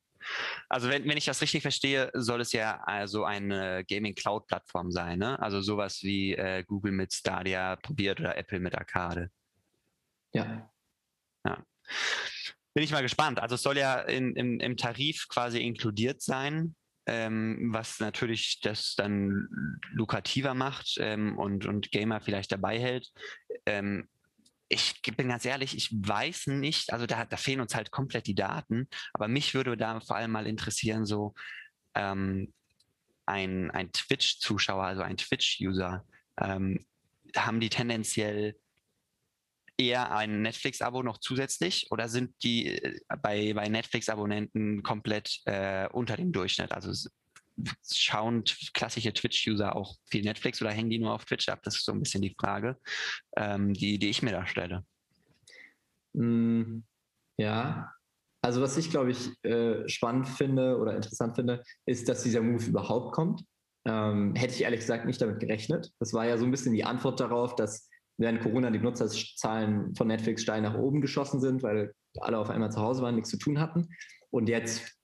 Also 0.69 0.89
wenn, 0.89 1.05
wenn 1.05 1.17
ich 1.17 1.25
das 1.25 1.41
richtig 1.41 1.63
verstehe, 1.63 2.11
soll 2.15 2.41
es 2.41 2.53
ja 2.53 2.81
also 2.85 3.25
eine 3.25 3.85
Gaming 3.89 4.15
Cloud 4.15 4.47
Plattform 4.47 4.91
sein, 4.91 5.21
ne? 5.21 5.39
Also 5.41 5.61
sowas 5.61 6.03
wie 6.03 6.35
äh, 6.35 6.65
Google 6.65 6.93
mit 6.93 7.13
Stadia 7.13 7.77
probiert 7.77 8.21
oder 8.21 8.37
Apple 8.37 8.61
mit 8.61 8.75
Arcade. 8.75 9.31
Ja. 10.35 10.71
Ja 11.47 11.65
bin 12.75 12.85
ich 12.85 12.93
mal 12.93 13.03
gespannt. 13.03 13.41
Also 13.41 13.55
es 13.55 13.63
soll 13.63 13.79
ja 13.79 14.01
in, 14.01 14.35
im, 14.37 14.61
im 14.61 14.77
Tarif 14.77 15.27
quasi 15.29 15.61
inkludiert 15.61 16.23
sein, 16.23 16.75
ähm, 17.07 17.71
was 17.73 18.01
natürlich 18.01 18.61
das 18.61 18.95
dann 18.95 19.49
lukrativer 19.93 20.55
macht 20.55 20.97
ähm, 20.99 21.39
und, 21.39 21.67
und 21.67 21.91
Gamer 21.91 22.21
vielleicht 22.21 22.53
dabei 22.53 22.79
hält. 22.79 23.11
Ähm, 23.67 24.09
ich 24.69 25.01
bin 25.17 25.29
ganz 25.29 25.45
ehrlich, 25.47 25.75
ich 25.75 25.91
weiß 25.93 26.49
nicht, 26.49 26.93
also 26.93 27.07
da, 27.07 27.25
da 27.25 27.37
fehlen 27.39 27.61
uns 27.61 27.75
halt 27.75 27.91
komplett 27.91 28.27
die 28.27 28.35
Daten, 28.35 28.89
aber 29.15 29.27
mich 29.27 29.55
würde 29.55 29.77
da 29.77 30.01
vor 30.01 30.17
allem 30.17 30.31
mal 30.31 30.47
interessieren, 30.47 31.07
so 31.07 31.35
ähm, 31.95 32.53
ein, 33.25 33.71
ein 33.71 33.93
Twitch-Zuschauer, 33.93 34.85
also 34.85 35.03
ein 35.03 35.17
Twitch-User, 35.17 36.05
ähm, 36.41 36.87
haben 37.37 37.61
die 37.61 37.71
tendenziell 37.71 38.57
eher 39.79 40.15
ein 40.15 40.43
Netflix-Abo 40.43 41.03
noch 41.03 41.19
zusätzlich 41.19 41.87
oder 41.91 42.09
sind 42.09 42.35
die 42.43 42.67
äh, 42.67 42.99
bei, 43.23 43.55
bei 43.55 43.69
Netflix-Abonnenten 43.69 44.83
komplett 44.83 45.41
äh, 45.47 45.89
unter 45.93 46.17
dem 46.17 46.33
Durchschnitt? 46.33 46.73
Also 46.73 46.93
schauen 47.93 48.45
klassische 48.75 49.13
Twitch-User 49.13 49.75
auch 49.75 49.97
viel 50.07 50.23
Netflix 50.23 50.61
oder 50.61 50.71
hängen 50.71 50.91
die 50.91 50.99
nur 50.99 51.15
auf 51.15 51.25
Twitch 51.25 51.49
ab? 51.49 51.61
Das 51.63 51.77
ist 51.77 51.85
so 51.85 51.93
ein 51.93 52.01
bisschen 52.01 52.23
die 52.23 52.35
Frage, 52.39 52.77
ähm, 53.37 53.73
die, 53.73 53.99
die 53.99 54.11
ich 54.11 54.23
mir 54.23 54.33
da 54.33 54.47
stelle. 54.47 54.85
Mm, 56.15 56.81
ja, 57.39 57.93
Also 58.43 58.61
was 58.63 58.77
ich, 58.77 58.91
glaube 58.91 59.11
ich, 59.11 59.31
äh, 59.45 59.89
spannend 59.89 60.29
finde 60.29 60.79
oder 60.79 60.97
interessant 60.97 61.37
finde, 61.37 61.63
ist, 61.87 62.09
dass 62.09 62.23
dieser 62.23 62.43
Move 62.43 62.65
überhaupt 62.65 63.13
kommt. 63.13 63.45
Ähm, 63.85 64.35
hätte 64.35 64.55
ich 64.55 64.63
ehrlich 64.63 64.81
gesagt 64.81 65.07
nicht 65.07 65.21
damit 65.21 65.41
gerechnet. 65.41 65.91
Das 65.99 66.13
war 66.13 66.27
ja 66.27 66.37
so 66.39 66.45
ein 66.45 66.51
bisschen 66.51 66.75
die 66.75 66.85
Antwort 66.85 67.21
darauf, 67.21 67.57
dass 67.57 67.88
während 68.19 68.41
Corona 68.43 68.71
die 68.71 68.81
Nutzerzahlen 68.81 69.95
von 69.95 70.09
Netflix 70.09 70.43
steil 70.43 70.61
nach 70.61 70.77
oben 70.77 71.01
geschossen 71.01 71.41
sind, 71.41 71.63
weil 71.63 71.95
alle 72.21 72.39
auf 72.39 72.51
einmal 72.51 72.71
zu 72.71 72.81
Hause 72.81 73.03
waren, 73.03 73.15
nichts 73.15 73.31
zu 73.31 73.39
tun 73.39 73.61
hatten. 73.61 73.89
Und 74.31 74.49
jetzt, 74.49 74.99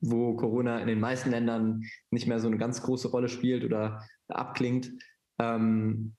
wo 0.00 0.36
Corona 0.36 0.78
in 0.78 0.86
den 0.86 1.00
meisten 1.00 1.30
Ländern 1.30 1.82
nicht 2.10 2.26
mehr 2.26 2.38
so 2.38 2.48
eine 2.48 2.58
ganz 2.58 2.82
große 2.82 3.08
Rolle 3.08 3.28
spielt 3.28 3.64
oder 3.64 4.06
abklingt, 4.28 4.92
ähm, 5.40 6.14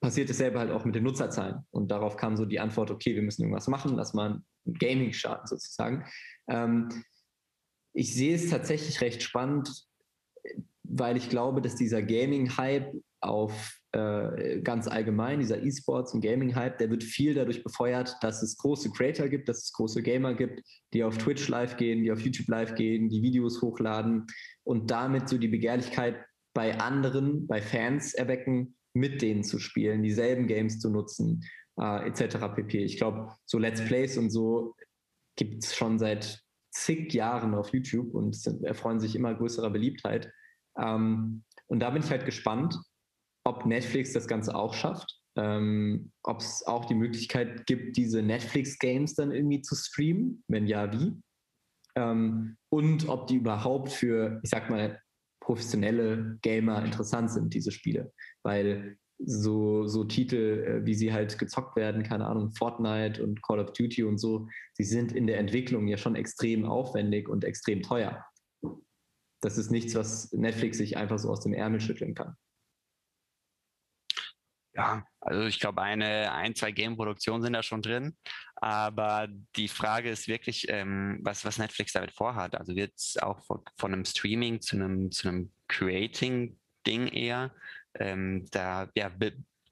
passiert 0.00 0.28
dasselbe 0.28 0.58
halt 0.58 0.70
auch 0.70 0.84
mit 0.84 0.94
den 0.94 1.02
Nutzerzahlen. 1.02 1.64
Und 1.70 1.90
darauf 1.90 2.16
kam 2.16 2.36
so 2.36 2.44
die 2.44 2.60
Antwort, 2.60 2.90
okay, 2.90 3.14
wir 3.14 3.22
müssen 3.22 3.42
irgendwas 3.42 3.68
machen, 3.68 3.96
lass 3.96 4.14
mal 4.14 4.42
ein 4.66 4.74
Gaming 4.74 5.12
starten 5.12 5.46
sozusagen. 5.46 6.06
Ähm, 6.48 6.88
ich 7.92 8.14
sehe 8.14 8.34
es 8.34 8.50
tatsächlich 8.50 9.00
recht 9.00 9.22
spannend, 9.22 9.86
weil 10.82 11.16
ich 11.16 11.30
glaube, 11.30 11.60
dass 11.62 11.74
dieser 11.74 12.02
Gaming-Hype 12.02 12.92
auf 13.20 13.80
äh, 13.94 14.60
ganz 14.60 14.88
allgemein, 14.88 15.38
dieser 15.38 15.62
E-Sports- 15.62 16.14
und 16.14 16.20
Gaming-Hype, 16.20 16.78
der 16.78 16.90
wird 16.90 17.04
viel 17.04 17.32
dadurch 17.32 17.62
befeuert, 17.62 18.16
dass 18.22 18.42
es 18.42 18.56
große 18.56 18.90
Creator 18.90 19.28
gibt, 19.28 19.48
dass 19.48 19.62
es 19.62 19.72
große 19.72 20.02
Gamer 20.02 20.34
gibt, 20.34 20.62
die 20.92 21.04
auf 21.04 21.16
Twitch 21.16 21.48
live 21.48 21.76
gehen, 21.76 22.02
die 22.02 22.10
auf 22.10 22.20
YouTube 22.20 22.48
live 22.48 22.74
gehen, 22.74 23.08
die 23.08 23.22
Videos 23.22 23.62
hochladen 23.62 24.26
und 24.64 24.90
damit 24.90 25.28
so 25.28 25.38
die 25.38 25.46
Begehrlichkeit 25.46 26.16
bei 26.54 26.76
anderen, 26.80 27.46
bei 27.46 27.62
Fans 27.62 28.14
erwecken, 28.14 28.76
mit 28.94 29.22
denen 29.22 29.44
zu 29.44 29.60
spielen, 29.60 30.02
dieselben 30.02 30.48
Games 30.48 30.80
zu 30.80 30.90
nutzen, 30.90 31.44
äh, 31.80 32.08
etc. 32.08 32.36
pp. 32.52 32.84
Ich 32.84 32.96
glaube, 32.96 33.32
so 33.44 33.58
Let's 33.58 33.84
Plays 33.84 34.18
und 34.18 34.30
so 34.30 34.74
gibt 35.36 35.62
es 35.62 35.76
schon 35.76 36.00
seit 36.00 36.40
zig 36.72 37.14
Jahren 37.14 37.54
auf 37.54 37.72
YouTube 37.72 38.12
und 38.12 38.36
erfreuen 38.64 38.98
sich 38.98 39.14
immer 39.14 39.34
größerer 39.34 39.70
Beliebtheit. 39.70 40.32
Ähm, 40.76 41.44
und 41.68 41.78
da 41.78 41.90
bin 41.90 42.02
ich 42.02 42.10
halt 42.10 42.24
gespannt, 42.24 42.76
ob 43.44 43.66
Netflix 43.66 44.12
das 44.12 44.26
Ganze 44.26 44.54
auch 44.54 44.74
schafft, 44.74 45.20
ähm, 45.36 46.12
ob 46.22 46.40
es 46.40 46.66
auch 46.66 46.84
die 46.86 46.94
Möglichkeit 46.94 47.66
gibt, 47.66 47.96
diese 47.96 48.22
Netflix-Games 48.22 49.14
dann 49.14 49.32
irgendwie 49.32 49.62
zu 49.62 49.74
streamen, 49.74 50.42
wenn 50.48 50.66
ja, 50.66 50.92
wie. 50.92 51.20
Ähm, 51.96 52.56
und 52.70 53.08
ob 53.08 53.26
die 53.26 53.36
überhaupt 53.36 53.92
für, 53.92 54.40
ich 54.42 54.50
sag 54.50 54.70
mal, 54.70 55.00
professionelle 55.40 56.38
Gamer 56.42 56.84
interessant 56.84 57.30
sind, 57.30 57.52
diese 57.52 57.70
Spiele. 57.70 58.12
Weil 58.42 58.96
so, 59.18 59.86
so 59.86 60.04
Titel, 60.04 60.64
äh, 60.82 60.86
wie 60.86 60.94
sie 60.94 61.12
halt 61.12 61.38
gezockt 61.38 61.76
werden, 61.76 62.02
keine 62.02 62.26
Ahnung, 62.26 62.52
Fortnite 62.52 63.22
und 63.22 63.42
Call 63.42 63.60
of 63.60 63.72
Duty 63.72 64.04
und 64.04 64.18
so, 64.18 64.48
sie 64.72 64.84
sind 64.84 65.12
in 65.12 65.26
der 65.26 65.38
Entwicklung 65.38 65.86
ja 65.86 65.96
schon 65.96 66.16
extrem 66.16 66.64
aufwendig 66.64 67.28
und 67.28 67.44
extrem 67.44 67.82
teuer. 67.82 68.24
Das 69.42 69.58
ist 69.58 69.70
nichts, 69.70 69.94
was 69.94 70.32
Netflix 70.32 70.78
sich 70.78 70.96
einfach 70.96 71.18
so 71.18 71.28
aus 71.28 71.40
dem 71.40 71.52
Ärmel 71.52 71.80
schütteln 71.80 72.14
kann. 72.14 72.34
Ja, 74.76 75.06
also 75.20 75.44
ich 75.46 75.60
glaube, 75.60 75.82
eine, 75.82 76.32
ein, 76.32 76.54
zwei 76.56 76.72
Game-Produktionen 76.72 77.42
sind 77.42 77.52
da 77.52 77.62
schon 77.62 77.82
drin. 77.82 78.16
Aber 78.56 79.28
die 79.56 79.68
Frage 79.68 80.10
ist 80.10 80.26
wirklich, 80.26 80.66
ähm, 80.68 81.20
was, 81.22 81.44
was 81.44 81.58
Netflix 81.58 81.92
damit 81.92 82.10
vorhat. 82.10 82.56
Also 82.56 82.74
wird 82.74 82.92
es 82.96 83.16
auch 83.18 83.44
von, 83.44 83.62
von, 83.78 83.92
einem 83.92 84.04
Streaming 84.04 84.60
zu 84.60 84.76
einem, 84.76 85.12
zu 85.12 85.28
einem 85.28 85.52
Creating-Ding 85.68 87.06
eher? 87.08 87.54
Ähm, 88.00 88.46
da 88.50 88.88
ja, 88.96 89.12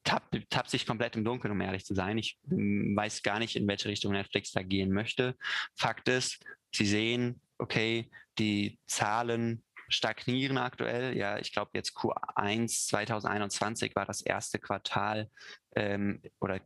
tappt 0.05 0.51
tapp 0.51 0.69
sich 0.69 0.87
komplett 0.87 1.17
im 1.17 1.25
Dunkeln, 1.25 1.53
um 1.53 1.61
ehrlich 1.61 1.85
zu 1.85 1.95
sein. 1.95 2.19
Ich 2.19 2.39
weiß 2.45 3.23
gar 3.23 3.41
nicht, 3.41 3.57
in 3.57 3.67
welche 3.67 3.89
Richtung 3.89 4.13
Netflix 4.13 4.53
da 4.53 4.63
gehen 4.63 4.93
möchte. 4.93 5.37
Fakt 5.77 6.09
ist, 6.09 6.45
sie 6.73 6.87
sehen, 6.87 7.41
okay, 7.59 8.09
die 8.39 8.79
Zahlen 8.87 9.65
stagnieren 9.93 10.59
aktuell. 10.59 11.17
Ja, 11.17 11.39
ich 11.39 11.53
glaube 11.53 11.71
jetzt 11.75 11.97
Q1 11.97 12.89
2021 12.89 13.95
war 13.95 14.07
das 14.07 14.23
erste 14.23 14.59
Quartal 14.59 15.29
ähm, 15.77 16.23
oder 16.41 16.61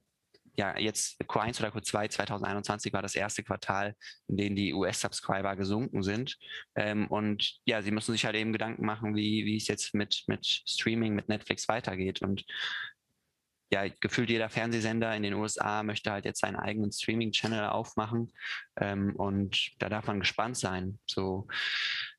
ja, 0.56 0.78
jetzt 0.78 1.20
Q1 1.22 1.60
oder 1.60 1.68
Q2 1.68 2.08
2021 2.08 2.92
war 2.92 3.02
das 3.02 3.14
erste 3.14 3.42
Quartal, 3.42 3.94
in 4.28 4.36
dem 4.36 4.56
die 4.56 4.72
US-Subscriber 4.72 5.54
gesunken 5.54 6.02
sind. 6.02 6.38
Ähm, 6.74 7.08
und 7.08 7.58
ja, 7.66 7.82
sie 7.82 7.90
müssen 7.90 8.12
sich 8.12 8.24
halt 8.24 8.36
eben 8.36 8.52
Gedanken 8.52 8.84
machen, 8.84 9.14
wie, 9.14 9.44
wie 9.44 9.56
es 9.56 9.68
jetzt 9.68 9.94
mit, 9.94 10.24
mit 10.26 10.46
Streaming, 10.46 11.14
mit 11.14 11.28
Netflix 11.28 11.68
weitergeht. 11.68 12.22
Und 12.22 12.44
ja, 13.70 13.86
gefühlt 14.00 14.30
jeder 14.30 14.48
Fernsehsender 14.48 15.14
in 15.14 15.24
den 15.24 15.34
USA 15.34 15.82
möchte 15.82 16.10
halt 16.10 16.24
jetzt 16.24 16.40
seinen 16.40 16.56
eigenen 16.56 16.92
Streaming-Channel 16.92 17.66
aufmachen. 17.66 18.32
Ähm, 18.80 19.14
und 19.16 19.72
da 19.78 19.88
darf 19.88 20.06
man 20.06 20.20
gespannt 20.20 20.56
sein. 20.56 20.98
So, 21.06 21.48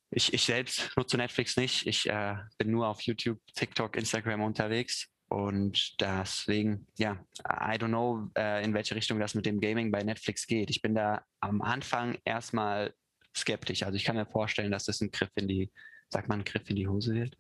ich, 0.10 0.34
ich 0.34 0.46
selbst 0.46 0.90
nutze 0.96 1.18
Netflix 1.18 1.58
nicht. 1.58 1.86
Ich 1.86 2.10
äh, 2.10 2.36
bin 2.58 2.72
nur 2.72 2.88
auf 2.88 3.02
YouTube, 3.02 3.40
TikTok, 3.56 3.96
Instagram 3.96 4.42
unterwegs. 4.42 5.08
Und 5.30 6.00
deswegen, 6.00 6.88
ja, 6.98 7.18
I 7.44 7.76
don't 7.76 7.90
know, 7.90 8.30
äh, 8.38 8.64
in 8.64 8.74
welche 8.74 8.96
Richtung 8.96 9.20
das 9.20 9.36
mit 9.36 9.46
dem 9.46 9.60
Gaming 9.60 9.92
bei 9.92 10.02
Netflix 10.02 10.48
geht. 10.48 10.70
Ich 10.70 10.82
bin 10.82 10.96
da 10.96 11.22
am 11.42 11.62
Anfang 11.62 12.18
erstmal 12.24 12.94
skeptisch. 13.36 13.84
Also 13.84 13.98
ich 13.98 14.06
kann 14.06 14.16
mir 14.16 14.26
vorstellen, 14.26 14.72
dass 14.72 14.86
das 14.86 15.02
ein 15.02 15.12
Griff 15.12 15.30
in 15.36 15.50
die, 15.50 15.70
sagt 16.10 16.30
man, 16.30 16.40
ein 16.40 16.46
Griff 16.46 16.70
in 16.70 16.78
die 16.78 16.88
Hose 16.88 17.14
wird. 17.14 17.38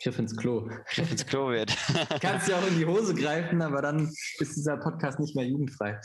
Griff 0.00 0.18
ins 0.18 0.36
Klo. 0.36 0.70
Griff 0.86 1.10
ins 1.10 1.26
Klo 1.26 1.50
wird. 1.50 1.76
Kannst 2.20 2.48
ja 2.48 2.58
auch 2.58 2.66
in 2.66 2.78
die 2.78 2.86
Hose 2.86 3.14
greifen, 3.14 3.60
aber 3.60 3.82
dann 3.82 4.08
ist 4.38 4.56
dieser 4.56 4.76
Podcast 4.76 5.18
nicht 5.18 5.34
mehr 5.34 5.44
jugendfrei. 5.44 6.00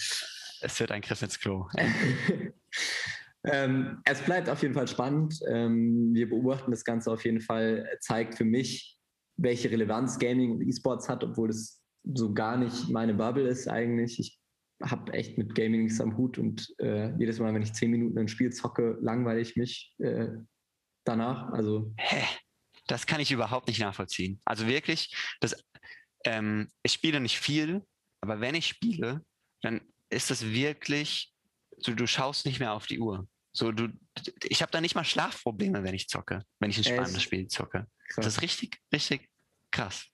Es 0.62 0.80
wird 0.80 0.92
ein 0.92 1.02
Griff 1.02 1.22
ins 1.22 1.40
Klo. 1.40 1.70
Ähm, 3.46 4.02
es 4.06 4.22
bleibt 4.22 4.50
auf 4.50 4.62
jeden 4.62 4.74
Fall 4.74 4.88
spannend. 4.88 5.40
Ähm, 5.48 6.14
wir 6.14 6.30
beobachten 6.30 6.72
das 6.72 6.84
Ganze 6.84 7.12
auf 7.12 7.24
jeden 7.26 7.42
Fall, 7.42 7.88
zeigt 8.00 8.36
für 8.36 8.46
mich, 8.46 8.98
welche 9.38 9.70
Relevanz 9.70 10.18
Gaming 10.18 10.52
und 10.52 10.62
E-Sports 10.62 11.10
hat, 11.10 11.24
obwohl 11.24 11.50
es 11.50 11.82
so 12.14 12.34
gar 12.34 12.58
nicht 12.58 12.90
meine 12.90 13.14
Bubble 13.14 13.48
ist 13.48 13.68
eigentlich. 13.68 14.20
Ich 14.20 14.40
habe 14.82 15.14
echt 15.14 15.38
mit 15.38 15.56
Gaming 15.56 15.84
nichts 15.84 16.02
am 16.02 16.18
Hut 16.18 16.38
und 16.38 16.74
äh, 16.80 17.16
jedes 17.18 17.40
Mal, 17.40 17.54
wenn 17.54 17.62
ich 17.62 17.74
zehn 17.74 17.92
Minuten 17.92 18.18
ein 18.18 18.28
Spiel 18.28 18.52
zocke, 18.52 18.98
langweile 19.02 19.40
ich 19.40 19.56
mich 19.56 19.94
äh, 20.00 20.28
danach. 21.06 21.52
Also 21.52 21.94
Hä? 21.98 22.24
Das 22.88 23.08
kann 23.08 23.20
ich 23.20 23.32
überhaupt 23.32 23.68
nicht 23.68 23.80
nachvollziehen. 23.80 24.40
Also 24.46 24.68
wirklich, 24.68 25.16
das, 25.40 25.56
ähm, 26.26 26.70
ich 26.84 26.92
spiele 26.92 27.20
nicht 27.20 27.40
viel, 27.40 27.84
aber 28.22 28.42
wenn 28.42 28.56
ich 28.56 28.68
spiele, 28.68 29.24
dann 29.62 29.82
ist 30.10 30.30
das 30.30 30.46
wirklich, 30.46 31.34
so, 31.78 31.94
du 31.94 32.06
schaust 32.06 32.46
nicht 32.46 32.60
mehr 32.60 32.74
auf 32.74 32.86
die 32.86 33.00
Uhr. 33.00 33.28
So, 33.56 33.72
du, 33.72 33.88
ich 34.44 34.62
habe 34.62 34.72
da 34.74 34.82
nicht 34.82 34.96
mal 34.96 35.06
Schlafprobleme, 35.06 35.82
wenn 35.86 35.96
ich 35.96 36.10
zocke, 36.10 36.44
wenn 36.60 36.70
ich 36.70 36.78
ein 36.78 36.84
spannendes 36.84 37.24
Spiel 37.24 37.48
zocke. 37.48 37.88
Krass. 38.10 38.26
Das 38.26 38.36
ist 38.36 38.42
richtig, 38.42 38.82
richtig 38.92 39.30
krass. 39.72 40.08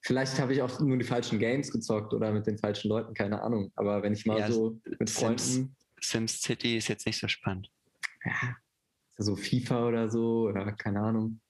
Vielleicht 0.00 0.36
habe 0.40 0.52
ich 0.52 0.62
auch 0.62 0.80
nur 0.80 0.98
die 0.98 1.04
falschen 1.04 1.38
Games 1.38 1.70
gezockt 1.70 2.12
oder 2.12 2.32
mit 2.32 2.44
den 2.48 2.58
falschen 2.58 2.88
Leuten, 2.88 3.14
keine 3.14 3.40
Ahnung. 3.40 3.70
Aber 3.76 4.02
wenn 4.02 4.12
ich 4.14 4.26
mal 4.26 4.40
ja, 4.40 4.50
so 4.50 4.80
mit 4.98 5.08
Freunden. 5.08 5.38
Sims, 5.38 5.70
Sims 6.00 6.42
City 6.42 6.76
ist 6.76 6.88
jetzt 6.88 7.06
nicht 7.06 7.20
so 7.20 7.28
spannend. 7.28 7.70
Ja, 8.24 8.56
so 9.16 9.36
FIFA 9.36 9.86
oder 9.86 10.10
so, 10.10 10.48
oder 10.48 10.72
keine 10.72 11.02
Ahnung. 11.02 11.40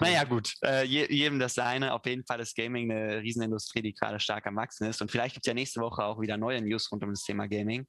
Naja, 0.00 0.24
gut, 0.24 0.54
äh, 0.64 0.84
jedem 0.84 1.38
das 1.38 1.54
seine. 1.54 1.92
Auf 1.92 2.06
jeden 2.06 2.24
Fall 2.24 2.40
ist 2.40 2.56
Gaming 2.56 2.90
eine 2.90 3.20
Riesenindustrie, 3.20 3.82
die 3.82 3.92
gerade 3.92 4.20
stark 4.20 4.46
am 4.46 4.56
Wachsen 4.56 4.86
ist. 4.86 5.00
Und 5.02 5.10
vielleicht 5.10 5.34
gibt 5.34 5.46
es 5.46 5.48
ja 5.48 5.54
nächste 5.54 5.80
Woche 5.80 6.04
auch 6.04 6.20
wieder 6.20 6.36
neue 6.36 6.60
News 6.62 6.90
rund 6.92 7.02
um 7.02 7.10
das 7.10 7.22
Thema 7.22 7.46
Gaming. 7.48 7.86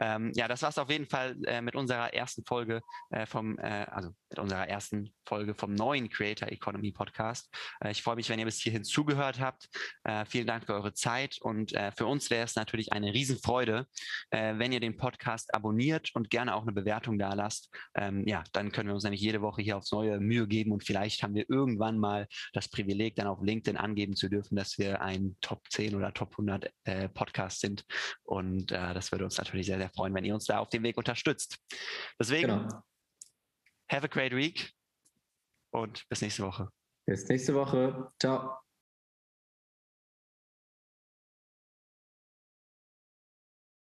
Ähm, 0.00 0.32
ja, 0.34 0.48
das 0.48 0.62
war 0.62 0.70
es 0.70 0.78
auf 0.78 0.90
jeden 0.90 1.06
Fall 1.06 1.36
äh, 1.46 1.60
mit 1.60 1.74
unserer 1.74 2.12
ersten 2.14 2.44
Folge 2.44 2.80
äh, 3.10 3.26
vom, 3.26 3.58
äh, 3.58 3.86
also 3.90 4.10
mit 4.30 4.38
unserer 4.38 4.68
ersten 4.68 5.14
Folge 5.26 5.54
vom 5.54 5.74
neuen 5.74 6.08
Creator 6.08 6.48
Economy 6.48 6.92
Podcast. 6.92 7.54
Äh, 7.82 7.90
ich 7.90 8.02
freue 8.02 8.16
mich, 8.16 8.28
wenn 8.30 8.38
ihr 8.38 8.46
bis 8.46 8.60
hierhin 8.60 8.84
zugehört 8.84 9.40
habt. 9.40 9.68
Äh, 10.04 10.24
vielen 10.24 10.46
Dank 10.46 10.66
für 10.66 10.74
eure 10.74 10.94
Zeit 10.94 11.38
und 11.40 11.74
für 11.96 12.06
uns 12.06 12.30
wäre 12.30 12.44
es 12.44 12.56
natürlich 12.56 12.92
eine 12.92 13.12
Riesenfreude, 13.12 13.86
wenn 14.30 14.72
ihr 14.72 14.80
den 14.80 14.96
Podcast 14.96 15.52
abonniert 15.54 16.10
und 16.14 16.30
gerne 16.30 16.54
auch 16.54 16.62
eine 16.62 16.72
Bewertung 16.72 17.18
da 17.18 17.34
lasst. 17.34 17.70
Ähm, 17.94 18.26
ja, 18.26 18.44
dann 18.52 18.72
können 18.72 18.88
wir 18.88 18.94
uns 18.94 19.04
nämlich 19.04 19.20
jede 19.20 19.42
Woche 19.42 19.62
hier 19.62 19.76
aufs 19.76 19.92
neue 19.92 20.20
Mühe 20.20 20.46
geben 20.46 20.53
und 20.62 20.84
vielleicht 20.84 21.22
haben 21.22 21.34
wir 21.34 21.48
irgendwann 21.48 21.98
mal 21.98 22.28
das 22.52 22.68
Privileg, 22.68 23.16
dann 23.16 23.26
auf 23.26 23.42
LinkedIn 23.42 23.76
angeben 23.76 24.14
zu 24.16 24.28
dürfen, 24.28 24.56
dass 24.56 24.78
wir 24.78 25.00
ein 25.00 25.36
Top 25.40 25.62
10 25.70 25.94
oder 25.94 26.12
Top 26.12 26.32
100 26.32 26.72
Podcast 27.14 27.60
sind. 27.60 27.84
Und 28.22 28.70
das 28.70 29.12
würde 29.12 29.24
uns 29.24 29.38
natürlich 29.38 29.66
sehr, 29.66 29.78
sehr 29.78 29.90
freuen, 29.90 30.14
wenn 30.14 30.24
ihr 30.24 30.34
uns 30.34 30.44
da 30.44 30.58
auf 30.58 30.68
dem 30.68 30.82
Weg 30.82 30.96
unterstützt. 30.96 31.58
Deswegen, 32.18 32.48
genau. 32.48 32.68
have 33.90 34.04
a 34.04 34.08
great 34.08 34.34
week 34.34 34.72
und 35.70 36.08
bis 36.08 36.22
nächste 36.22 36.44
Woche. 36.44 36.68
Bis 37.06 37.28
nächste 37.28 37.54
Woche. 37.54 38.10
Ciao. 38.20 38.63